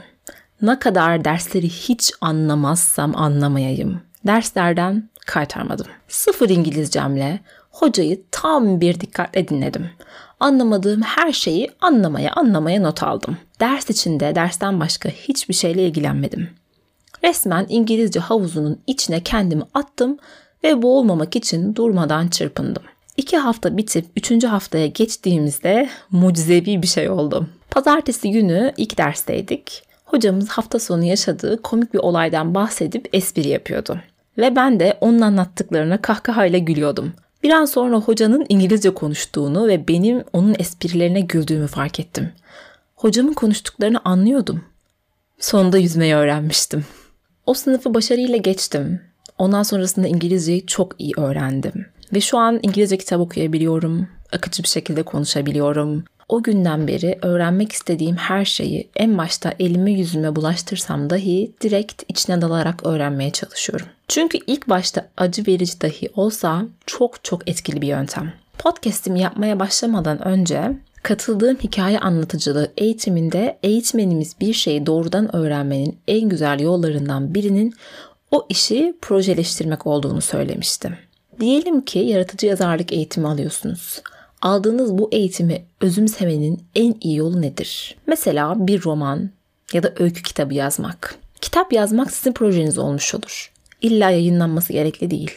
ne 0.62 0.80
kadar 0.80 1.26
dersleri 1.26 1.70
hiç 1.70 2.12
anlamazsam 2.22 3.16
anlamayayım. 3.16 4.02
Derslerden 4.26 5.10
kaytarmadım. 5.26 5.88
Sıfır 6.08 6.50
İngilizcemle 6.50 7.40
hocayı 7.70 8.22
tam 8.32 8.82
bir 8.82 9.00
dikkatle 9.00 9.48
dinledim. 9.48 9.90
Anlamadığım 10.40 11.02
her 11.02 11.32
şeyi 11.32 11.72
anlamaya 11.82 12.34
anlamaya 12.34 12.82
not 12.82 13.04
aldım. 13.04 13.38
Ders 13.60 13.90
içinde 13.90 14.36
dersten 14.36 14.80
başka 14.80 15.10
hiçbir 15.10 15.54
şeyle 15.54 15.88
ilgilenmedim. 15.88 16.50
Resmen 17.24 17.66
İngilizce 17.70 18.20
havuzunun 18.20 18.80
içine 18.88 19.24
kendimi 19.24 19.64
attım 19.74 20.18
ve 20.64 20.82
boğulmamak 20.82 21.36
için 21.36 21.76
durmadan 21.76 22.28
çırpındım. 22.28 22.84
İki 23.18 23.38
hafta 23.38 23.78
bitip 23.78 24.06
üçüncü 24.16 24.48
haftaya 24.48 24.88
geçtiğimizde 24.88 25.90
mucizevi 26.12 26.82
bir 26.82 26.88
şey 26.88 27.10
oldu. 27.10 27.48
Pazartesi 27.70 28.32
günü 28.32 28.74
ilk 28.78 28.98
dersteydik 28.98 29.87
hocamız 30.08 30.50
hafta 30.50 30.80
sonu 30.80 31.04
yaşadığı 31.04 31.62
komik 31.62 31.94
bir 31.94 32.00
olaydan 32.00 32.56
bahsedip 32.56 33.10
espri 33.14 33.48
yapıyordu. 33.48 34.00
Ve 34.38 34.56
ben 34.56 34.80
de 34.80 34.98
onun 35.02 35.22
anlattıklarına 35.22 36.02
kahkahayla 36.02 36.60
gülüyordum. 36.60 37.14
Bir 37.44 37.52
an 37.52 37.66
sonra 37.66 37.98
hocanın 37.98 38.46
İngilizce 38.50 38.94
konuştuğunu 38.94 39.68
ve 39.68 39.88
benim 39.88 40.24
onun 40.34 40.56
esprilerine 40.60 41.22
güldüğümü 41.22 41.68
fark 41.68 42.00
ettim. 42.00 42.32
Hocamın 42.96 43.34
konuştuklarını 43.34 44.00
anlıyordum. 44.06 44.64
Sonunda 45.40 45.78
yüzmeyi 45.78 46.16
öğrenmiştim. 46.16 46.86
O 47.46 47.54
sınıfı 47.54 47.94
başarıyla 47.94 48.38
geçtim. 48.38 49.02
Ondan 49.38 49.64
sonrasında 49.64 50.08
İngilizceyi 50.08 50.66
çok 50.66 50.96
iyi 51.00 51.14
öğrendim. 51.18 51.86
Ve 52.14 52.22
şu 52.22 52.38
an 52.38 52.60
İngilizce 52.62 52.98
kitap 52.98 53.20
okuyabiliyorum. 53.20 54.08
Akıcı 54.32 54.64
bir 54.64 54.68
şekilde 54.68 55.04
konuşabiliyorum. 55.04 56.04
O 56.30 56.44
günden 56.44 56.88
beri 56.88 57.20
öğrenmek 57.22 57.72
istediğim 57.72 58.16
her 58.16 58.46
şeyi 58.46 58.90
en 58.96 59.18
başta 59.18 59.54
elime 59.60 59.92
yüzüme 59.92 60.36
bulaştırsam 60.36 61.10
dahi 61.10 61.52
direkt 61.62 62.04
içine 62.08 62.42
dalarak 62.42 62.86
öğrenmeye 62.86 63.32
çalışıyorum. 63.32 63.88
Çünkü 64.08 64.38
ilk 64.48 64.70
başta 64.70 65.10
acı 65.18 65.44
verici 65.48 65.82
dahi 65.82 66.10
olsa 66.16 66.66
çok 66.86 67.24
çok 67.24 67.50
etkili 67.50 67.82
bir 67.82 67.88
yöntem. 67.88 68.34
Podcast'imi 68.58 69.20
yapmaya 69.20 69.60
başlamadan 69.60 70.28
önce 70.28 70.78
Katıldığım 71.04 71.58
hikaye 71.58 72.00
anlatıcılığı 72.00 72.72
eğitiminde 72.78 73.58
eğitmenimiz 73.64 74.36
bir 74.40 74.54
şeyi 74.54 74.86
doğrudan 74.86 75.36
öğrenmenin 75.36 75.98
en 76.08 76.30
güzel 76.30 76.60
yollarından 76.60 77.34
birinin 77.34 77.74
o 78.32 78.46
işi 78.50 78.96
projeleştirmek 79.02 79.88
olduğunu 79.88 80.22
söylemiştim. 80.22 80.98
Diyelim 81.40 81.82
ki 81.82 82.00
yaratıcı 82.00 82.48
yazarlık 82.48 82.94
eğitimi 82.94 83.28
alıyorsunuz. 83.28 84.02
Aldığınız 84.42 84.98
bu 84.98 85.10
eğitimi 85.12 85.66
özümsemenin 85.82 86.64
en 86.76 86.96
iyi 87.02 87.18
yolu 87.18 87.42
nedir? 87.42 87.96
Mesela 88.08 88.68
bir 88.68 88.84
roman 88.84 89.30
ya 89.74 89.84
da 89.84 89.94
öykü 90.00 90.24
kitabı 90.24 90.54
yazmak. 90.54 91.16
Kitap 91.42 91.74
yazmak 91.74 92.12
sizin 92.12 92.32
projeniz 92.32 92.78
olmuş 92.78 93.16
olur. 93.16 93.52
İlla 93.82 94.10
yayınlanması 94.10 94.74
gerekli 94.74 95.12
değil. 95.12 95.32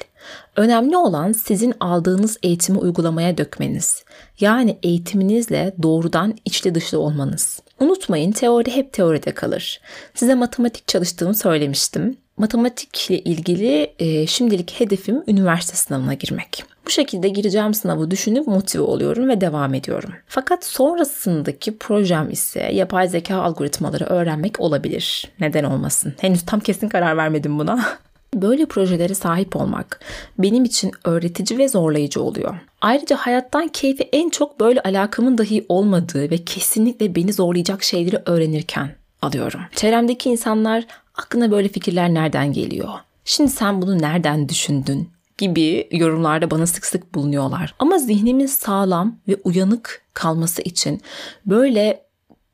Önemli 0.56 0.96
olan 0.96 1.32
sizin 1.32 1.74
aldığınız 1.80 2.38
eğitimi 2.42 2.78
uygulamaya 2.78 3.38
dökmeniz. 3.38 4.04
Yani 4.40 4.78
eğitiminizle 4.82 5.74
doğrudan 5.82 6.34
içli 6.44 6.74
dışlı 6.74 6.98
olmanız. 6.98 7.60
Unutmayın 7.80 8.32
teori 8.32 8.70
hep 8.70 8.92
teoride 8.92 9.32
kalır. 9.32 9.80
Size 10.14 10.34
matematik 10.34 10.88
çalıştığımı 10.88 11.34
söylemiştim. 11.34 12.16
Matematikle 12.36 13.18
ilgili 13.18 13.94
e, 13.98 14.26
şimdilik 14.26 14.80
hedefim 14.80 15.22
üniversite 15.26 15.76
sınavına 15.76 16.14
girmek. 16.14 16.64
Bu 16.86 16.90
şekilde 16.90 17.28
gireceğim 17.28 17.74
sınavı 17.74 18.10
düşünüp 18.10 18.46
motive 18.46 18.82
oluyorum 18.82 19.28
ve 19.28 19.40
devam 19.40 19.74
ediyorum. 19.74 20.10
Fakat 20.26 20.64
sonrasındaki 20.64 21.78
projem 21.78 22.30
ise 22.30 22.60
yapay 22.72 23.08
zeka 23.08 23.36
algoritmaları 23.36 24.04
öğrenmek 24.04 24.60
olabilir. 24.60 25.32
Neden 25.40 25.64
olmasın? 25.64 26.14
Henüz 26.20 26.46
tam 26.46 26.60
kesin 26.60 26.88
karar 26.88 27.16
vermedim 27.16 27.58
buna. 27.58 27.84
Böyle 28.34 28.66
projelere 28.66 29.14
sahip 29.14 29.56
olmak 29.56 30.00
benim 30.38 30.64
için 30.64 30.92
öğretici 31.04 31.58
ve 31.58 31.68
zorlayıcı 31.68 32.22
oluyor. 32.22 32.54
Ayrıca 32.80 33.16
hayattan 33.16 33.68
keyfi 33.68 34.08
en 34.12 34.30
çok 34.30 34.60
böyle 34.60 34.80
alakamın 34.80 35.38
dahi 35.38 35.66
olmadığı 35.68 36.30
ve 36.30 36.38
kesinlikle 36.38 37.14
beni 37.14 37.32
zorlayacak 37.32 37.82
şeyleri 37.82 38.22
öğrenirken 38.26 38.94
alıyorum. 39.22 39.60
Çevremdeki 39.76 40.30
insanlar 40.30 40.86
aklına 41.14 41.50
böyle 41.50 41.68
fikirler 41.68 42.14
nereden 42.14 42.52
geliyor? 42.52 42.88
Şimdi 43.24 43.50
sen 43.50 43.82
bunu 43.82 43.98
nereden 43.98 44.48
düşündün? 44.48 45.08
Gibi 45.40 45.88
yorumlarda 45.90 46.50
bana 46.50 46.66
sık 46.66 46.86
sık 46.86 47.14
bulunuyorlar. 47.14 47.74
Ama 47.78 47.98
zihnimin 47.98 48.46
sağlam 48.46 49.16
ve 49.28 49.36
uyanık 49.44 50.02
kalması 50.14 50.62
için 50.62 51.00
böyle 51.46 52.02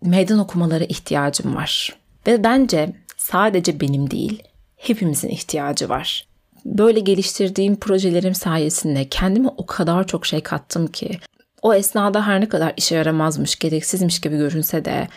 meydan 0.02 0.38
okumalara 0.38 0.84
ihtiyacım 0.84 1.54
var. 1.54 1.96
Ve 2.26 2.44
bence 2.44 2.92
sadece 3.16 3.80
benim 3.80 4.10
değil, 4.10 4.42
hepimizin 4.76 5.28
ihtiyacı 5.28 5.88
var. 5.88 6.26
Böyle 6.64 7.00
geliştirdiğim 7.00 7.76
projelerim 7.76 8.34
sayesinde 8.34 9.08
kendime 9.08 9.48
o 9.56 9.66
kadar 9.66 10.06
çok 10.06 10.26
şey 10.26 10.40
kattım 10.40 10.86
ki 10.86 11.18
o 11.62 11.74
esnada 11.74 12.26
her 12.26 12.40
ne 12.40 12.48
kadar 12.48 12.74
işe 12.76 12.94
yaramazmış, 12.94 13.56
gereksizmiş 13.56 14.20
gibi 14.20 14.36
görünse 14.36 14.84
de 14.84 15.08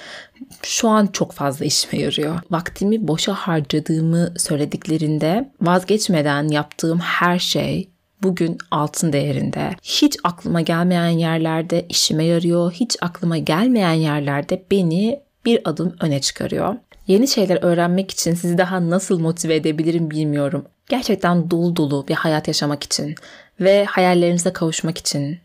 şu 0.63 0.89
an 0.89 1.07
çok 1.07 1.31
fazla 1.31 1.65
işime 1.65 2.03
yarıyor. 2.03 2.39
Vaktimi 2.51 3.07
boşa 3.07 3.33
harcadığımı 3.33 4.33
söylediklerinde 4.37 5.51
vazgeçmeden 5.61 6.47
yaptığım 6.47 6.99
her 6.99 7.39
şey 7.39 7.89
bugün 8.23 8.57
altın 8.71 9.13
değerinde. 9.13 9.69
Hiç 9.83 10.17
aklıma 10.23 10.61
gelmeyen 10.61 11.07
yerlerde 11.07 11.85
işime 11.89 12.23
yarıyor. 12.25 12.71
Hiç 12.71 12.97
aklıma 13.01 13.37
gelmeyen 13.37 13.93
yerlerde 13.93 14.63
beni 14.71 15.19
bir 15.45 15.61
adım 15.65 15.95
öne 15.99 16.21
çıkarıyor. 16.21 16.75
Yeni 17.07 17.27
şeyler 17.27 17.63
öğrenmek 17.63 18.11
için 18.11 18.33
sizi 18.33 18.57
daha 18.57 18.89
nasıl 18.89 19.19
motive 19.19 19.55
edebilirim 19.55 20.11
bilmiyorum. 20.11 20.65
Gerçekten 20.89 21.51
dolu 21.51 21.75
dolu 21.75 22.07
bir 22.07 22.13
hayat 22.15 22.47
yaşamak 22.47 22.83
için 22.83 23.15
ve 23.59 23.85
hayallerinize 23.85 24.53
kavuşmak 24.53 24.97
için 24.97 25.39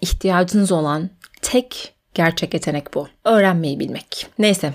ihtiyacınız 0.00 0.72
olan 0.72 1.10
tek 1.42 1.94
gerçek 2.14 2.54
yetenek 2.54 2.94
bu. 2.94 3.08
Öğrenmeyi 3.24 3.80
bilmek. 3.80 4.26
Neyse 4.38 4.72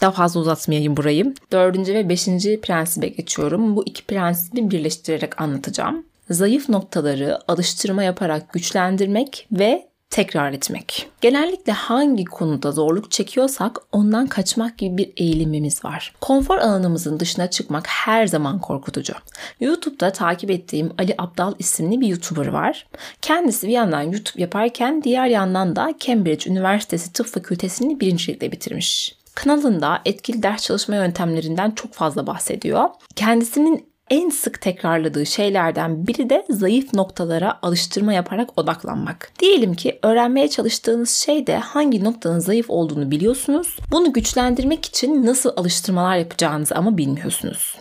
daha 0.00 0.10
fazla 0.10 0.40
uzatmayayım 0.40 0.96
burayı. 0.96 1.34
Dördüncü 1.52 1.94
ve 1.94 2.08
beşinci 2.08 2.60
prensibe 2.60 3.08
geçiyorum. 3.08 3.76
Bu 3.76 3.86
iki 3.86 4.04
prensibi 4.04 4.70
birleştirerek 4.70 5.40
anlatacağım. 5.40 6.06
Zayıf 6.30 6.68
noktaları 6.68 7.38
alıştırma 7.48 8.02
yaparak 8.02 8.52
güçlendirmek 8.52 9.46
ve 9.52 9.87
tekrar 10.10 10.52
etmek. 10.52 11.08
Genellikle 11.20 11.72
hangi 11.72 12.24
konuda 12.24 12.72
zorluk 12.72 13.10
çekiyorsak 13.10 13.78
ondan 13.92 14.26
kaçmak 14.26 14.78
gibi 14.78 14.96
bir 14.98 15.12
eğilimimiz 15.16 15.84
var. 15.84 16.14
Konfor 16.20 16.58
alanımızın 16.58 17.20
dışına 17.20 17.50
çıkmak 17.50 17.86
her 17.86 18.26
zaman 18.26 18.60
korkutucu. 18.60 19.14
YouTube'da 19.60 20.12
takip 20.12 20.50
ettiğim 20.50 20.92
Ali 20.98 21.14
Abdal 21.18 21.54
isimli 21.58 22.00
bir 22.00 22.06
YouTuber 22.06 22.46
var. 22.46 22.86
Kendisi 23.22 23.68
bir 23.68 23.72
yandan 23.72 24.02
YouTube 24.02 24.42
yaparken 24.42 25.02
diğer 25.02 25.26
yandan 25.26 25.76
da 25.76 25.94
Cambridge 25.98 26.50
Üniversitesi 26.50 27.12
Tıp 27.12 27.26
Fakültesini 27.26 28.00
birincilikle 28.00 28.52
bitirmiş. 28.52 29.18
Kanalında 29.34 30.02
etkili 30.04 30.42
ders 30.42 30.62
çalışma 30.62 30.94
yöntemlerinden 30.94 31.70
çok 31.70 31.92
fazla 31.92 32.26
bahsediyor. 32.26 32.88
Kendisinin 33.16 33.88
en 34.10 34.30
sık 34.30 34.60
tekrarladığı 34.60 35.26
şeylerden 35.26 36.06
biri 36.06 36.30
de 36.30 36.44
zayıf 36.50 36.94
noktalara 36.94 37.58
alıştırma 37.62 38.12
yaparak 38.12 38.58
odaklanmak. 38.58 39.32
Diyelim 39.38 39.74
ki 39.74 39.98
öğrenmeye 40.02 40.48
çalıştığınız 40.48 41.10
şeyde 41.10 41.56
hangi 41.58 42.04
noktanın 42.04 42.38
zayıf 42.38 42.70
olduğunu 42.70 43.10
biliyorsunuz. 43.10 43.76
Bunu 43.92 44.12
güçlendirmek 44.12 44.84
için 44.84 45.26
nasıl 45.26 45.50
alıştırmalar 45.56 46.16
yapacağınızı 46.16 46.74
ama 46.74 46.98
bilmiyorsunuz. 46.98 47.76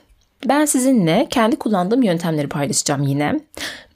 Ben 0.45 0.65
sizinle 0.65 1.27
kendi 1.29 1.55
kullandığım 1.55 2.03
yöntemleri 2.03 2.49
paylaşacağım 2.49 3.03
yine. 3.03 3.39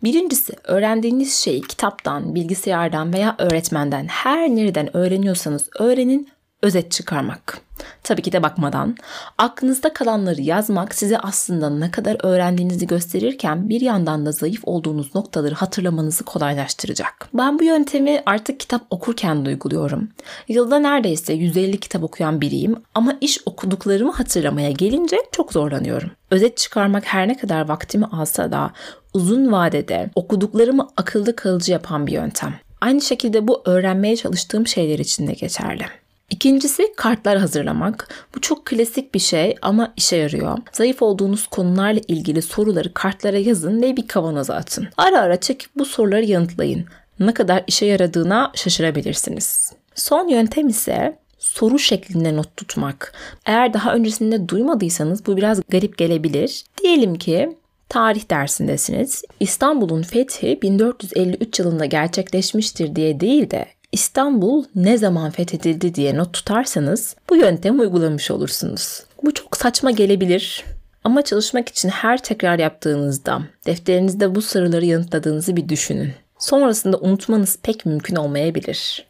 Birincisi 0.03 0.53
öğrendiğiniz 0.63 1.33
şeyi 1.33 1.61
kitaptan, 1.61 2.35
bilgisayardan 2.35 3.13
veya 3.13 3.35
öğretmenden 3.39 4.07
her 4.07 4.49
nereden 4.49 4.97
öğreniyorsanız 4.97 5.69
öğrenin 5.79 6.29
özet 6.61 6.91
çıkarmak. 6.91 7.61
Tabii 8.03 8.21
ki 8.21 8.31
de 8.31 8.43
bakmadan. 8.43 8.95
Aklınızda 9.37 9.93
kalanları 9.93 10.41
yazmak 10.41 10.95
size 10.95 11.17
aslında 11.17 11.69
ne 11.69 11.91
kadar 11.91 12.25
öğrendiğinizi 12.25 12.87
gösterirken 12.87 13.69
bir 13.69 13.81
yandan 13.81 14.25
da 14.25 14.31
zayıf 14.31 14.61
olduğunuz 14.63 15.15
noktaları 15.15 15.55
hatırlamanızı 15.55 16.23
kolaylaştıracak. 16.23 17.29
Ben 17.33 17.59
bu 17.59 17.63
yöntemi 17.63 18.23
artık 18.25 18.59
kitap 18.59 18.81
okurken 18.89 19.45
de 19.45 19.49
uyguluyorum. 19.49 20.09
Yılda 20.47 20.79
neredeyse 20.79 21.33
150 21.33 21.79
kitap 21.79 22.03
okuyan 22.03 22.41
biriyim 22.41 22.75
ama 22.95 23.17
iş 23.21 23.39
okuduklarımı 23.45 24.11
hatırlamaya 24.11 24.71
gelince 24.71 25.17
çok 25.31 25.53
zorlanıyorum. 25.53 26.11
Özet 26.31 26.57
çıkarmak 26.57 27.05
her 27.05 27.27
ne 27.27 27.37
kadar 27.37 27.69
vaktimi 27.69 28.05
alsa 28.05 28.51
da 28.51 28.71
uzun 29.13 29.51
vadede 29.51 30.09
okuduklarımı 30.15 30.87
akılda 30.97 31.35
kalıcı 31.35 31.71
yapan 31.71 32.07
bir 32.07 32.11
yöntem. 32.11 32.53
Aynı 32.81 33.01
şekilde 33.01 33.47
bu 33.47 33.61
öğrenmeye 33.65 34.15
çalıştığım 34.15 34.67
şeyler 34.67 34.99
için 34.99 35.27
de 35.27 35.33
geçerli. 35.33 35.85
İkincisi 36.31 36.93
kartlar 36.97 37.37
hazırlamak. 37.37 38.07
Bu 38.35 38.41
çok 38.41 38.65
klasik 38.65 39.15
bir 39.15 39.19
şey 39.19 39.55
ama 39.61 39.93
işe 39.97 40.15
yarıyor. 40.15 40.57
Zayıf 40.71 41.01
olduğunuz 41.01 41.47
konularla 41.47 42.01
ilgili 42.07 42.41
soruları 42.41 42.93
kartlara 42.93 43.37
yazın 43.37 43.81
ve 43.81 43.97
bir 43.97 44.07
kavanoza 44.07 44.55
atın. 44.55 44.87
Ara 44.97 45.19
ara 45.19 45.39
çekip 45.39 45.69
bu 45.75 45.85
soruları 45.85 46.25
yanıtlayın. 46.25 46.85
Ne 47.19 47.33
kadar 47.33 47.63
işe 47.67 47.85
yaradığına 47.85 48.51
şaşırabilirsiniz. 48.55 49.73
Son 49.95 50.27
yöntem 50.27 50.67
ise 50.67 51.19
soru 51.39 51.79
şeklinde 51.79 52.35
not 52.35 52.57
tutmak. 52.57 53.13
Eğer 53.45 53.73
daha 53.73 53.93
öncesinde 53.93 54.49
duymadıysanız 54.49 55.25
bu 55.25 55.37
biraz 55.37 55.61
garip 55.69 55.97
gelebilir. 55.97 56.63
Diyelim 56.83 57.15
ki 57.15 57.57
tarih 57.89 58.29
dersindesiniz. 58.29 59.23
İstanbul'un 59.39 60.01
fethi 60.01 60.61
1453 60.61 61.59
yılında 61.59 61.85
gerçekleşmiştir 61.85 62.95
diye 62.95 63.19
değil 63.19 63.49
de 63.49 63.65
İstanbul 63.91 64.63
ne 64.75 64.97
zaman 64.97 65.31
fethedildi 65.31 65.95
diye 65.95 66.17
not 66.17 66.33
tutarsanız 66.33 67.15
bu 67.29 67.35
yöntemi 67.35 67.81
uygulamış 67.81 68.31
olursunuz. 68.31 69.03
Bu 69.23 69.33
çok 69.33 69.57
saçma 69.57 69.91
gelebilir 69.91 70.63
ama 71.03 71.21
çalışmak 71.21 71.69
için 71.69 71.89
her 71.89 72.23
tekrar 72.23 72.59
yaptığınızda 72.59 73.41
defterinizde 73.65 74.35
bu 74.35 74.41
soruları 74.41 74.85
yanıtladığınızı 74.85 75.55
bir 75.55 75.69
düşünün. 75.69 76.13
Sonrasında 76.39 76.97
unutmanız 76.97 77.57
pek 77.63 77.85
mümkün 77.85 78.15
olmayabilir. 78.15 79.05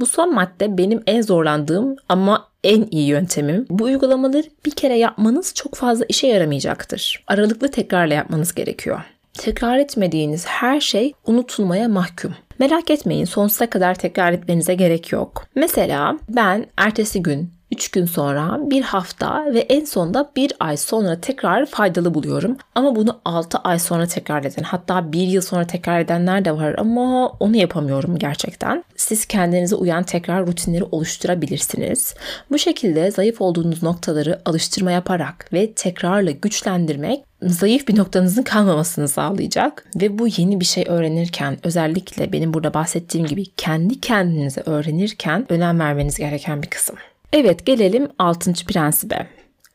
Bu 0.00 0.06
son 0.06 0.34
madde 0.34 0.78
benim 0.78 1.02
en 1.06 1.22
zorlandığım 1.22 1.96
ama 2.08 2.48
en 2.64 2.88
iyi 2.90 3.06
yöntemim. 3.06 3.66
Bu 3.70 3.84
uygulamaları 3.84 4.46
bir 4.66 4.70
kere 4.70 4.98
yapmanız 4.98 5.54
çok 5.54 5.74
fazla 5.74 6.04
işe 6.08 6.26
yaramayacaktır. 6.26 7.24
Aralıklı 7.26 7.70
tekrarla 7.70 8.14
yapmanız 8.14 8.54
gerekiyor. 8.54 9.00
Tekrar 9.32 9.78
etmediğiniz 9.78 10.46
her 10.46 10.80
şey 10.80 11.12
unutulmaya 11.26 11.88
mahkum. 11.88 12.34
Merak 12.62 12.90
etmeyin 12.90 13.24
sonsuza 13.24 13.70
kadar 13.70 13.94
tekrar 13.94 14.32
etmenize 14.32 14.74
gerek 14.74 15.12
yok. 15.12 15.46
Mesela 15.54 16.18
ben 16.28 16.66
ertesi 16.76 17.22
gün 17.22 17.50
3 17.72 17.90
gün 17.90 18.06
sonra, 18.06 18.58
bir 18.70 18.82
hafta 18.82 19.54
ve 19.54 19.60
en 19.60 19.84
sonunda 19.84 20.30
bir 20.36 20.52
ay 20.60 20.76
sonra 20.76 21.20
tekrar 21.20 21.66
faydalı 21.66 22.14
buluyorum. 22.14 22.56
Ama 22.74 22.96
bunu 22.96 23.20
6 23.24 23.58
ay 23.58 23.78
sonra 23.78 24.06
tekrar 24.06 24.44
eden 24.44 24.62
hatta 24.62 25.12
bir 25.12 25.26
yıl 25.26 25.42
sonra 25.42 25.66
tekrar 25.66 26.00
edenler 26.00 26.44
de 26.44 26.52
var 26.56 26.74
ama 26.78 27.28
onu 27.28 27.56
yapamıyorum 27.56 28.18
gerçekten. 28.18 28.84
Siz 28.96 29.26
kendinize 29.26 29.74
uyan 29.74 30.02
tekrar 30.02 30.46
rutinleri 30.46 30.84
oluşturabilirsiniz. 30.84 32.14
Bu 32.50 32.58
şekilde 32.58 33.10
zayıf 33.10 33.40
olduğunuz 33.40 33.82
noktaları 33.82 34.42
alıştırma 34.44 34.90
yaparak 34.90 35.52
ve 35.52 35.72
tekrarla 35.72 36.30
güçlendirmek 36.30 37.24
zayıf 37.42 37.88
bir 37.88 37.96
noktanızın 37.96 38.42
kalmamasını 38.42 39.08
sağlayacak 39.08 39.84
ve 39.96 40.18
bu 40.18 40.28
yeni 40.28 40.60
bir 40.60 40.64
şey 40.64 40.84
öğrenirken 40.88 41.58
özellikle 41.62 42.32
benim 42.32 42.54
burada 42.54 42.74
bahsettiğim 42.74 43.26
gibi 43.26 43.44
kendi 43.56 44.00
kendinize 44.00 44.62
öğrenirken 44.66 45.46
önem 45.48 45.80
vermeniz 45.80 46.18
gereken 46.18 46.62
bir 46.62 46.70
kısım. 46.70 46.96
Evet 47.32 47.66
gelelim 47.66 48.08
6. 48.18 48.52
prensibe. 48.52 49.26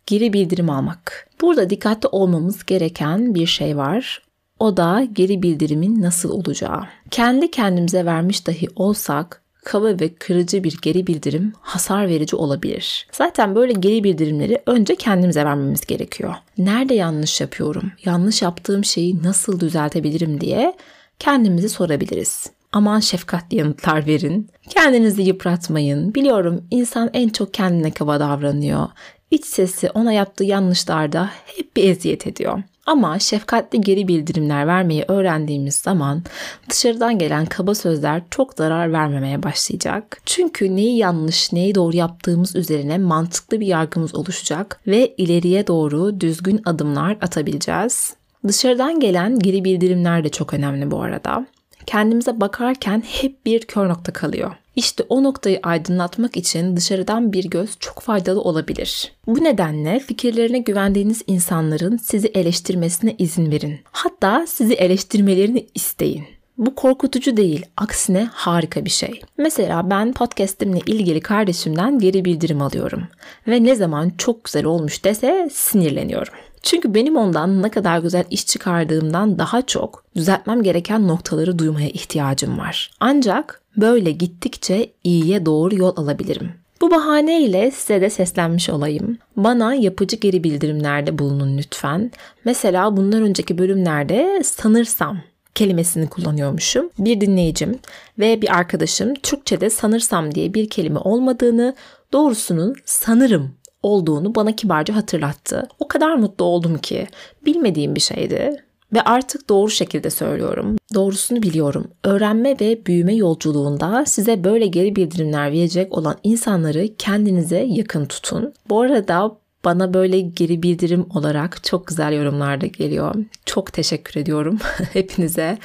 Geri 0.06 0.34
bildirim 0.34 0.70
almak. 0.70 1.30
Burada 1.42 1.70
dikkatli 1.70 2.08
olmamız 2.08 2.66
gereken 2.66 3.36
bir 3.36 3.46
şey 3.46 3.78
var. 3.78 4.22
O 4.60 4.78
da 4.78 5.08
geri 5.14 5.44
bildirimin 5.44 6.02
nasıl 6.02 6.30
olacağı. 6.30 6.88
Kendi 7.12 7.52
kendimize 7.52 8.06
vermiş 8.06 8.48
dahi 8.48 8.68
olsak 8.76 9.42
kaba 9.64 9.88
ve 9.88 10.14
kırıcı 10.14 10.64
bir 10.64 10.78
geri 10.82 11.08
bildirim 11.08 11.54
hasar 11.62 12.08
verici 12.08 12.36
olabilir. 12.36 13.08
Zaten 13.12 13.56
böyle 13.56 13.74
geri 13.74 14.04
bildirimleri 14.04 14.62
önce 14.66 14.96
kendimize 14.96 15.46
vermemiz 15.46 15.86
gerekiyor. 15.86 16.36
Nerede 16.58 16.94
yanlış 16.94 17.42
yapıyorum? 17.42 17.92
Yanlış 18.06 18.42
yaptığım 18.42 18.86
şeyi 18.86 19.24
nasıl 19.24 19.60
düzeltebilirim 19.60 20.42
diye 20.42 20.74
kendimizi 21.20 21.70
sorabiliriz. 21.70 22.57
Aman 22.78 23.00
şefkatli 23.00 23.58
yanıtlar 23.58 24.08
verin. 24.08 24.50
Kendinizi 24.70 25.22
yıpratmayın. 25.22 26.14
Biliyorum 26.14 26.64
insan 26.72 27.10
en 27.14 27.30
çok 27.30 27.54
kendine 27.54 27.92
kaba 27.92 28.20
davranıyor. 28.20 28.88
İç 29.32 29.46
sesi 29.46 29.90
ona 29.90 30.12
yaptığı 30.12 30.44
yanlışlarda 30.44 31.30
hep 31.46 31.76
bir 31.76 31.90
eziyet 31.90 32.28
ediyor. 32.28 32.64
Ama 32.86 33.20
şefkatli 33.20 33.82
geri 33.82 34.08
bildirimler 34.08 34.68
vermeyi 34.68 35.06
öğrendiğimiz 35.08 35.76
zaman 35.76 36.24
dışarıdan 36.70 37.18
gelen 37.20 37.46
kaba 37.46 37.76
sözler 37.76 38.22
çok 38.32 38.54
zarar 38.54 38.94
vermemeye 38.94 39.44
başlayacak. 39.44 40.22
Çünkü 40.26 40.76
neyi 40.76 40.98
yanlış, 40.98 41.54
neyi 41.54 41.76
doğru 41.76 41.96
yaptığımız 41.96 42.56
üzerine 42.56 42.98
mantıklı 42.98 43.60
bir 43.60 43.68
yargımız 43.68 44.16
oluşacak 44.16 44.80
ve 44.88 45.16
ileriye 45.18 45.68
doğru 45.68 46.22
düzgün 46.22 46.62
adımlar 46.66 47.18
atabileceğiz. 47.22 48.14
Dışarıdan 48.48 49.00
gelen 49.00 49.40
geri 49.40 49.64
bildirimler 49.64 50.24
de 50.24 50.30
çok 50.30 50.54
önemli 50.54 50.92
bu 50.92 51.02
arada 51.02 51.46
kendimize 51.88 52.42
bakarken 52.42 53.04
hep 53.08 53.46
bir 53.46 53.62
kör 53.62 53.90
nokta 53.90 54.14
kalıyor. 54.14 54.52
İşte 54.76 55.04
o 55.10 55.24
noktayı 55.24 55.60
aydınlatmak 55.64 56.38
için 56.38 56.78
dışarıdan 56.78 57.34
bir 57.34 57.50
göz 57.50 57.70
çok 57.80 58.00
faydalı 58.00 58.42
olabilir. 58.42 59.12
Bu 59.28 59.44
nedenle 59.44 60.00
fikirlerine 60.00 60.60
güvendiğiniz 60.60 61.22
insanların 61.28 61.98
sizi 61.98 62.28
eleştirmesine 62.28 63.16
izin 63.18 63.52
verin. 63.52 63.80
Hatta 63.92 64.46
sizi 64.48 64.74
eleştirmelerini 64.74 65.68
isteyin. 65.76 66.24
Bu 66.58 66.76
korkutucu 66.76 67.38
değil, 67.38 67.66
aksine 67.78 68.30
harika 68.34 68.86
bir 68.86 68.90
şey. 68.90 69.22
Mesela 69.38 69.90
ben 69.90 70.14
podcast'imle 70.14 70.80
ilgili 70.86 71.22
kardeşimden 71.22 72.00
geri 72.00 72.26
bildirim 72.26 72.62
alıyorum 72.62 73.04
ve 73.48 73.64
ne 73.64 73.76
zaman 73.76 74.12
çok 74.18 74.44
güzel 74.44 74.66
olmuş 74.66 75.04
dese 75.04 75.50
sinirleniyorum. 75.54 76.34
Çünkü 76.64 76.94
benim 76.94 77.18
ondan 77.18 77.64
ne 77.64 77.70
kadar 77.70 78.00
güzel 78.00 78.24
iş 78.30 78.46
çıkardığımdan 78.46 79.40
daha 79.40 79.62
çok 79.62 80.04
düzeltmem 80.16 80.64
gereken 80.64 81.08
noktaları 81.08 81.60
duymaya 81.60 81.90
ihtiyacım 81.90 82.58
var. 82.60 82.92
Ancak 83.00 83.62
böyle 83.78 84.12
gittikçe 84.12 84.92
iyiye 85.04 85.46
doğru 85.46 85.76
yol 85.76 85.98
alabilirim. 85.98 86.52
Bu 86.82 86.92
bahaneyle 86.92 87.72
size 87.72 88.02
de 88.02 88.10
seslenmiş 88.10 88.70
olayım. 88.70 89.18
Bana 89.38 89.74
yapıcı 89.74 90.16
geri 90.16 90.44
bildirimlerde 90.44 91.18
bulunun 91.18 91.58
lütfen. 91.58 92.12
Mesela 92.46 92.98
bundan 92.98 93.22
önceki 93.22 93.58
bölümlerde 93.58 94.42
sanırsam 94.44 95.18
kelimesini 95.56 96.08
kullanıyormuşum. 96.08 96.90
Bir 97.00 97.22
dinleyicim 97.22 97.80
ve 98.20 98.42
bir 98.42 98.58
arkadaşım 98.58 99.14
Türkçe'de 99.14 99.70
sanırsam 99.70 100.36
diye 100.36 100.54
bir 100.54 100.70
kelime 100.70 101.00
olmadığını, 101.00 101.76
doğrusunun 102.14 102.76
sanırım 102.86 103.52
olduğunu 103.84 104.36
bana 104.36 104.56
kibarca 104.56 104.96
hatırlattı. 104.96 105.68
O 105.80 105.88
kadar 105.88 106.16
mutlu 106.16 106.46
oldum 106.46 106.78
ki 106.78 107.08
bilmediğim 107.46 107.96
bir 107.96 108.00
şeydi 108.00 108.64
ve 108.94 109.02
artık 109.02 109.50
doğru 109.50 109.70
şekilde 109.70 110.10
söylüyorum. 110.10 110.76
Doğrusunu 110.94 111.44
biliyorum. 111.44 111.88
Öğrenme 112.04 112.60
ve 112.60 112.86
büyüme 112.86 113.16
yolculuğunda 113.16 114.06
size 114.06 114.44
böyle 114.44 114.68
geri 114.68 114.96
bildirimler 114.96 115.52
verecek 115.52 115.98
olan 115.98 116.16
insanları 116.24 116.90
kendinize 116.98 117.60
yakın 117.60 118.06
tutun. 118.06 118.54
Bu 118.70 118.82
arada 118.82 119.38
bana 119.68 119.94
böyle 119.94 120.20
geri 120.20 120.64
bildirim 120.64 121.06
olarak 121.16 121.64
çok 121.64 121.88
güzel 121.88 122.14
yorumlar 122.14 122.62
da 122.62 122.66
geliyor. 122.66 123.16
Çok 123.46 123.74
teşekkür 123.74 124.22
ediyorum 124.22 124.60
hepinize. 124.94 125.58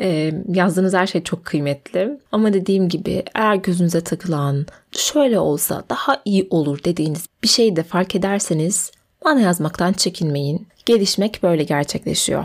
Ee, 0.00 0.32
yazdığınız 0.48 0.94
her 0.94 1.06
şey 1.06 1.22
çok 1.22 1.44
kıymetli. 1.44 2.18
Ama 2.32 2.52
dediğim 2.52 2.88
gibi 2.88 3.22
eğer 3.34 3.54
gözünüze 3.54 4.00
takılan 4.00 4.66
şöyle 4.92 5.38
olsa 5.38 5.84
daha 5.90 6.22
iyi 6.24 6.46
olur 6.50 6.84
dediğiniz 6.84 7.26
bir 7.42 7.48
şeyi 7.48 7.76
de 7.76 7.82
fark 7.82 8.14
ederseniz 8.14 8.90
bana 9.24 9.40
yazmaktan 9.40 9.92
çekinmeyin. 9.92 10.66
Gelişmek 10.86 11.42
böyle 11.42 11.64
gerçekleşiyor. 11.64 12.44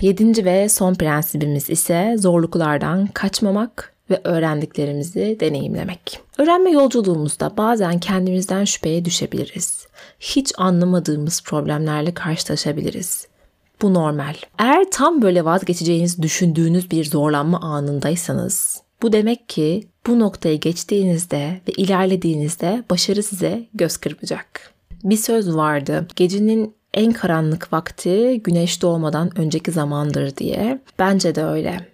Yedinci 0.00 0.44
ve 0.44 0.68
son 0.68 0.94
prensibimiz 0.94 1.70
ise 1.70 2.14
zorluklardan 2.18 3.06
kaçmamak 3.06 3.94
ve 4.10 4.20
öğrendiklerimizi 4.24 5.36
deneyimlemek. 5.40 6.20
Öğrenme 6.38 6.70
yolculuğumuzda 6.70 7.56
bazen 7.56 7.98
kendimizden 7.98 8.64
şüpheye 8.64 9.04
düşebiliriz. 9.04 9.86
Hiç 10.20 10.52
anlamadığımız 10.58 11.42
problemlerle 11.42 12.14
karşılaşabiliriz. 12.14 13.26
Bu 13.82 13.94
normal. 13.94 14.34
Eğer 14.58 14.90
tam 14.90 15.22
böyle 15.22 15.44
vazgeçeceğiniz 15.44 16.22
düşündüğünüz 16.22 16.90
bir 16.90 17.04
zorlanma 17.04 17.60
anındaysanız 17.60 18.82
bu 19.02 19.12
demek 19.12 19.48
ki 19.48 19.88
bu 20.06 20.18
noktayı 20.18 20.60
geçtiğinizde 20.60 21.60
ve 21.68 21.72
ilerlediğinizde 21.76 22.84
başarı 22.90 23.22
size 23.22 23.68
göz 23.74 23.96
kırpacak. 23.96 24.74
Bir 25.04 25.16
söz 25.16 25.56
vardı. 25.56 26.06
Gecenin 26.16 26.74
en 26.94 27.12
karanlık 27.12 27.72
vakti 27.72 28.40
güneş 28.44 28.82
doğmadan 28.82 29.38
önceki 29.38 29.72
zamandır 29.72 30.36
diye. 30.36 30.80
Bence 30.98 31.34
de 31.34 31.44
öyle. 31.44 31.86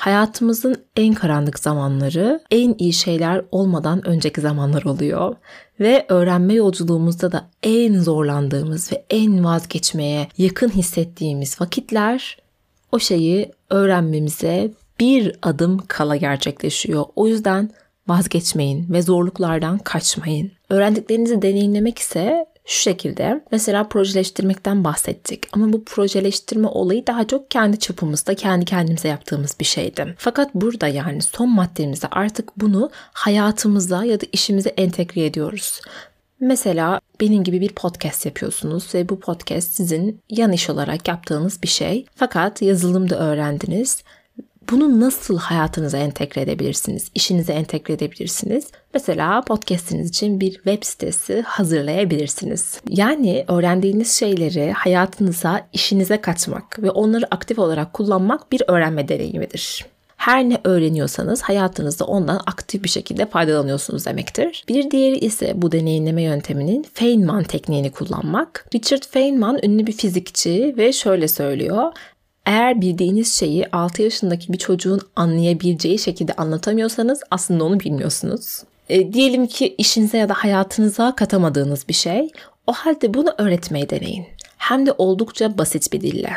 Hayatımızın 0.00 0.76
en 0.96 1.14
karanlık 1.14 1.58
zamanları 1.58 2.40
en 2.50 2.74
iyi 2.78 2.92
şeyler 2.92 3.44
olmadan 3.52 4.06
önceki 4.08 4.40
zamanlar 4.40 4.82
oluyor 4.82 5.36
ve 5.80 6.06
öğrenme 6.08 6.54
yolculuğumuzda 6.54 7.32
da 7.32 7.48
en 7.62 7.98
zorlandığımız 7.98 8.92
ve 8.92 9.04
en 9.10 9.44
vazgeçmeye 9.44 10.28
yakın 10.38 10.68
hissettiğimiz 10.68 11.60
vakitler 11.60 12.38
o 12.92 12.98
şeyi 12.98 13.52
öğrenmemize 13.70 14.70
bir 15.00 15.36
adım 15.42 15.78
kala 15.88 16.16
gerçekleşiyor. 16.16 17.04
O 17.16 17.26
yüzden 17.26 17.70
vazgeçmeyin 18.08 18.92
ve 18.92 19.02
zorluklardan 19.02 19.78
kaçmayın. 19.78 20.52
Öğrendiklerinizi 20.70 21.42
deneyimlemek 21.42 21.98
ise 21.98 22.46
şu 22.70 22.80
şekilde 22.80 23.44
mesela 23.52 23.88
projeleştirmekten 23.88 24.84
bahsettik 24.84 25.48
ama 25.52 25.72
bu 25.72 25.84
projeleştirme 25.84 26.68
olayı 26.68 27.06
daha 27.06 27.26
çok 27.26 27.50
kendi 27.50 27.78
çapımızda 27.78 28.34
kendi 28.34 28.64
kendimize 28.64 29.08
yaptığımız 29.08 29.56
bir 29.60 29.64
şeydi. 29.64 30.14
Fakat 30.18 30.54
burada 30.54 30.88
yani 30.88 31.22
son 31.22 31.48
maddemizde 31.48 32.06
artık 32.10 32.56
bunu 32.56 32.90
hayatımıza 33.12 34.04
ya 34.04 34.20
da 34.20 34.26
işimize 34.32 34.68
entegre 34.68 35.24
ediyoruz. 35.24 35.80
Mesela 36.40 37.00
benim 37.20 37.44
gibi 37.44 37.60
bir 37.60 37.72
podcast 37.72 38.26
yapıyorsunuz 38.26 38.94
ve 38.94 39.08
bu 39.08 39.20
podcast 39.20 39.74
sizin 39.74 40.20
yan 40.30 40.52
iş 40.52 40.70
olarak 40.70 41.08
yaptığınız 41.08 41.62
bir 41.62 41.68
şey. 41.68 42.06
Fakat 42.14 42.62
yazılımda 42.62 43.18
öğrendiniz 43.18 44.02
bunu 44.70 45.00
nasıl 45.00 45.38
hayatınıza 45.38 45.98
entegre 45.98 46.40
edebilirsiniz? 46.40 47.10
İşinize 47.14 47.52
entegre 47.52 47.94
edebilirsiniz? 47.94 48.66
Mesela 48.94 49.42
podcast'iniz 49.42 50.08
için 50.08 50.40
bir 50.40 50.52
web 50.52 50.84
sitesi 50.84 51.42
hazırlayabilirsiniz. 51.42 52.80
Yani 52.88 53.44
öğrendiğiniz 53.48 54.12
şeyleri 54.12 54.72
hayatınıza, 54.72 55.66
işinize 55.72 56.20
katmak 56.20 56.82
ve 56.82 56.90
onları 56.90 57.26
aktif 57.30 57.58
olarak 57.58 57.92
kullanmak 57.92 58.52
bir 58.52 58.62
öğrenme 58.68 59.08
deneyimidir. 59.08 59.86
Her 60.20 60.44
ne 60.44 60.58
öğreniyorsanız 60.64 61.42
hayatınızda 61.42 62.04
ondan 62.04 62.40
aktif 62.46 62.84
bir 62.84 62.88
şekilde 62.88 63.26
faydalanıyorsunuz 63.26 64.06
demektir. 64.06 64.64
Bir 64.68 64.90
diğeri 64.90 65.18
ise 65.18 65.52
bu 65.54 65.72
deneyimleme 65.72 66.22
yönteminin 66.22 66.86
Feynman 66.94 67.42
tekniğini 67.42 67.90
kullanmak. 67.90 68.66
Richard 68.74 69.02
Feynman 69.10 69.58
ünlü 69.62 69.86
bir 69.86 69.92
fizikçi 69.92 70.74
ve 70.76 70.92
şöyle 70.92 71.28
söylüyor. 71.28 71.92
Eğer 72.50 72.80
bildiğiniz 72.80 73.34
şeyi 73.34 73.66
6 73.72 74.02
yaşındaki 74.02 74.52
bir 74.52 74.58
çocuğun 74.58 75.00
anlayabileceği 75.16 75.98
şekilde 75.98 76.32
anlatamıyorsanız 76.32 77.20
aslında 77.30 77.64
onu 77.64 77.80
bilmiyorsunuz. 77.80 78.62
E, 78.88 79.12
diyelim 79.12 79.46
ki 79.46 79.74
işinize 79.78 80.18
ya 80.18 80.28
da 80.28 80.34
hayatınıza 80.34 81.14
katamadığınız 81.14 81.88
bir 81.88 81.94
şey. 81.94 82.28
O 82.66 82.72
halde 82.72 83.14
bunu 83.14 83.34
öğretmeyi 83.38 83.90
deneyin. 83.90 84.26
Hem 84.56 84.86
de 84.86 84.92
oldukça 84.98 85.58
basit 85.58 85.92
bir 85.92 86.00
dille. 86.00 86.30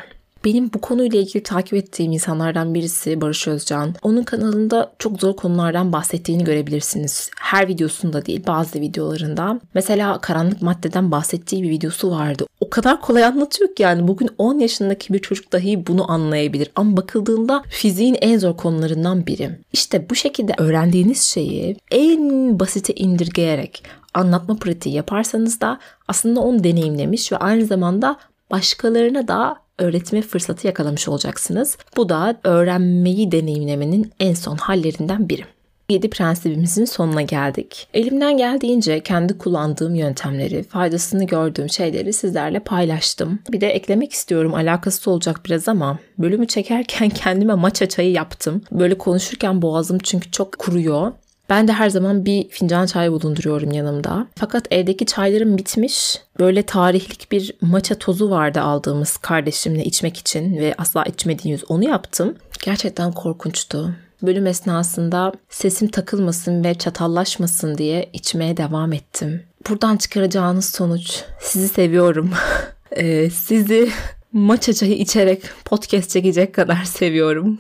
Benim 0.46 0.74
bu 0.74 0.82
konuyla 0.82 1.20
ilgili 1.20 1.44
takip 1.44 1.74
ettiğim 1.74 2.12
insanlardan 2.12 2.74
birisi 2.74 3.22
Barış 3.22 3.48
Özcan. 3.48 3.96
Onun 4.02 4.24
kanalında 4.24 4.94
çok 5.00 5.20
zor 5.22 5.36
konulardan 5.36 5.94
bahsettiğini 5.94 6.44
görebilirsiniz. 6.44 7.30
Her 7.39 7.68
videosunda 7.68 8.26
değil 8.26 8.44
bazı 8.48 8.80
videolarında. 8.80 9.60
Mesela 9.74 10.22
karanlık 10.22 10.62
maddeden 10.62 11.12
bahsettiği 11.12 11.64
bir 11.64 11.70
videosu 11.70 12.12
vardı. 12.12 12.46
O 12.60 12.70
kadar 12.70 13.02
kolay 13.02 13.24
anlatıyor 13.24 13.76
ki 13.76 13.84
yani 13.84 14.08
bugün 14.08 14.30
10 14.38 14.60
yaşındaki 14.60 15.14
bir 15.14 15.20
çocuk 15.20 15.52
dahi 15.52 15.88
bunu 15.88 16.12
anlayabilir. 16.12 16.72
Ama 16.76 16.98
bakıldığında 16.98 17.64
fiziğin 17.70 18.18
en 18.22 18.38
zor 18.38 18.58
konularından 18.58 19.26
biri. 19.26 19.60
İşte 19.74 20.10
bu 20.10 20.16
şekilde 20.16 20.54
öğrendiğiniz 20.58 21.22
şeyi 21.22 21.78
en 21.91 22.60
basite 22.60 22.94
indirgeyerek 22.94 23.84
anlatma 24.14 24.56
pratiği 24.56 24.96
yaparsanız 24.96 25.62
da 25.62 25.80
aslında 26.08 26.39
onu 26.39 26.64
deneyimlemiş 26.64 27.32
ve 27.32 27.38
aynı 27.38 27.66
zamanda 27.66 28.18
başkalarına 28.52 29.28
da 29.28 29.62
öğretme 29.78 30.21
fırsatı 30.21 30.67
yakalamış 30.67 31.07
olacaksınız. 31.07 31.78
Bu 31.97 32.09
da 32.09 32.39
öğrenmeyi 32.43 33.32
deneyimlemenin 33.32 34.11
en 34.19 34.34
son 34.34 34.57
hallerinden 34.57 35.30
biri. 35.30 35.43
7 35.89 36.09
prensibimizin 36.09 36.86
sonuna 36.86 37.21
geldik. 37.21 37.88
Elimden 37.93 38.38
geldiğince 38.38 38.99
kendi 38.99 39.38
kullandığım 39.38 39.95
yöntemleri, 39.95 40.63
faydasını 40.63 41.24
gördüğüm 41.24 41.69
şeyleri 41.69 42.13
sizlerle 42.13 42.59
paylaştım. 42.59 43.39
Bir 43.51 43.61
de 43.61 43.69
eklemek 43.69 44.11
istiyorum 44.11 44.53
alakası 44.53 45.11
olacak 45.11 45.41
biraz 45.45 45.67
ama 45.67 45.99
bölümü 46.17 46.47
çekerken 46.47 47.09
kendime 47.24 47.53
maça 47.53 47.89
çayı 47.89 48.11
yaptım. 48.11 48.61
Böyle 48.71 48.97
konuşurken 48.97 49.61
boğazım 49.61 49.97
çünkü 50.03 50.32
çok 50.32 50.59
kuruyor. 50.59 51.11
Ben 51.50 51.68
de 51.68 51.74
her 51.74 51.89
zaman 51.89 52.26
bir 52.26 52.50
fincan 52.50 52.86
çay 52.86 53.12
bulunduruyorum 53.12 53.72
yanımda. 53.72 54.28
Fakat 54.36 54.68
evdeki 54.72 55.06
çaylarım 55.06 55.58
bitmiş. 55.58 56.22
Böyle 56.39 56.64
tarihlik 56.64 57.32
bir 57.32 57.56
maça 57.62 57.96
tozu 57.96 58.30
vardı 58.30 58.62
aldığımız 58.62 59.18
kardeşimle 59.18 59.84
içmek 59.86 60.18
için 60.18 60.58
ve 60.58 60.76
asla 60.78 61.04
içmediğimiz 61.04 61.64
onu 61.72 61.84
yaptım. 61.84 62.36
Gerçekten 62.66 63.12
korkunçtu. 63.12 63.96
Bölüm 64.22 64.48
esnasında 64.48 65.34
sesim 65.50 65.88
takılmasın 65.88 66.64
ve 66.64 66.74
çatallaşmasın 66.74 67.78
diye 67.78 68.10
içmeye 68.14 68.58
devam 68.58 68.94
ettim. 68.94 69.44
Buradan 69.70 69.98
çıkaracağınız 69.98 70.66
sonuç 70.66 71.24
sizi 71.39 71.68
seviyorum. 71.68 72.32
ee, 72.91 73.30
sizi 73.30 73.91
maça 74.34 74.74
çayı 74.74 74.94
içerek 74.94 75.44
podcast 75.66 76.10
çekecek 76.10 76.56
kadar 76.56 76.84
seviyorum. 76.84 77.60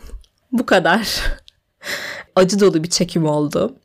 Bu 0.51 0.65
kadar 0.65 1.21
acı 2.35 2.59
dolu 2.59 2.83
bir 2.83 2.89
çekim 2.89 3.25
oldu. 3.25 3.75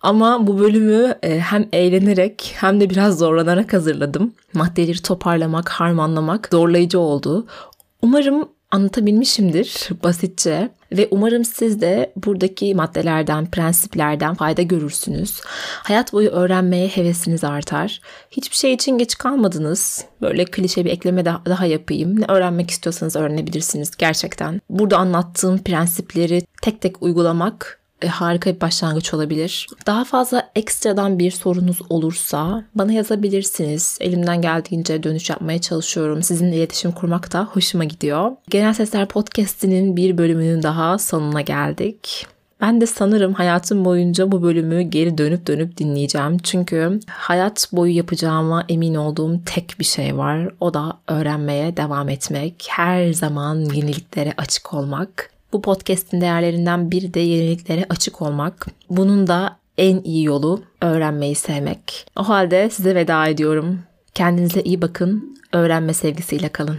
Ama 0.00 0.46
bu 0.46 0.58
bölümü 0.58 1.14
e, 1.22 1.40
hem 1.40 1.68
eğlenerek 1.72 2.54
hem 2.56 2.80
de 2.80 2.90
biraz 2.90 3.18
zorlanarak 3.18 3.72
hazırladım. 3.72 4.32
Maddeleri 4.54 5.02
toparlamak, 5.02 5.68
harmanlamak 5.68 6.48
zorlayıcı 6.52 6.98
oldu. 6.98 7.46
Umarım 8.02 8.48
anlatabilmişimdir 8.74 9.88
basitçe 10.04 10.70
ve 10.92 11.08
umarım 11.10 11.44
siz 11.44 11.80
de 11.80 12.12
buradaki 12.16 12.74
maddelerden, 12.74 13.50
prensiplerden 13.50 14.34
fayda 14.34 14.62
görürsünüz. 14.62 15.40
Hayat 15.82 16.12
boyu 16.12 16.30
öğrenmeye 16.30 16.88
hevesiniz 16.88 17.44
artar. 17.44 18.00
Hiçbir 18.30 18.56
şey 18.56 18.72
için 18.72 18.98
geç 18.98 19.18
kalmadınız. 19.18 20.04
Böyle 20.22 20.44
klişe 20.44 20.84
bir 20.84 20.90
ekleme 20.90 21.24
daha 21.24 21.66
yapayım. 21.66 22.20
Ne 22.20 22.24
öğrenmek 22.28 22.70
istiyorsanız 22.70 23.16
öğrenebilirsiniz 23.16 23.96
gerçekten. 23.96 24.60
Burada 24.70 24.98
anlattığım 24.98 25.58
prensipleri 25.58 26.42
tek 26.62 26.80
tek 26.80 27.02
uygulamak 27.02 27.83
e, 28.04 28.08
harika 28.08 28.54
bir 28.54 28.60
başlangıç 28.60 29.14
olabilir. 29.14 29.66
Daha 29.86 30.04
fazla 30.04 30.50
ekstradan 30.56 31.18
bir 31.18 31.30
sorunuz 31.30 31.78
olursa 31.88 32.64
bana 32.74 32.92
yazabilirsiniz. 32.92 33.98
Elimden 34.00 34.42
geldiğince 34.42 35.02
dönüş 35.02 35.30
yapmaya 35.30 35.60
çalışıyorum. 35.60 36.22
Sizinle 36.22 36.56
iletişim 36.56 36.92
kurmak 36.92 37.32
da 37.32 37.44
hoşuma 37.44 37.84
gidiyor. 37.84 38.30
Genel 38.50 38.74
Sesler 38.74 39.08
Podcast'inin 39.08 39.96
bir 39.96 40.18
bölümünün 40.18 40.62
daha 40.62 40.98
sonuna 40.98 41.40
geldik. 41.40 42.26
Ben 42.60 42.80
de 42.80 42.86
sanırım 42.86 43.32
hayatım 43.34 43.84
boyunca 43.84 44.32
bu 44.32 44.42
bölümü 44.42 44.82
geri 44.82 45.18
dönüp 45.18 45.46
dönüp 45.46 45.76
dinleyeceğim. 45.76 46.38
Çünkü 46.38 47.00
hayat 47.10 47.68
boyu 47.72 47.96
yapacağıma 47.96 48.64
emin 48.68 48.94
olduğum 48.94 49.44
tek 49.46 49.76
bir 49.78 49.84
şey 49.84 50.16
var. 50.16 50.48
O 50.60 50.74
da 50.74 50.98
öğrenmeye 51.08 51.76
devam 51.76 52.08
etmek. 52.08 52.66
Her 52.68 53.12
zaman 53.12 53.56
yeniliklere 53.56 54.34
açık 54.36 54.74
olmak. 54.74 55.33
Bu 55.54 55.62
podcast'in 55.62 56.20
değerlerinden 56.20 56.90
biri 56.90 57.14
de 57.14 57.20
yeniliklere 57.20 57.86
açık 57.88 58.22
olmak. 58.22 58.66
Bunun 58.90 59.26
da 59.26 59.56
en 59.78 60.00
iyi 60.02 60.24
yolu 60.24 60.62
öğrenmeyi 60.80 61.34
sevmek. 61.34 62.06
O 62.16 62.28
halde 62.28 62.70
size 62.70 62.94
veda 62.94 63.26
ediyorum. 63.26 63.78
Kendinize 64.14 64.62
iyi 64.62 64.82
bakın. 64.82 65.38
Öğrenme 65.52 65.94
sevgisiyle 65.94 66.48
kalın. 66.48 66.78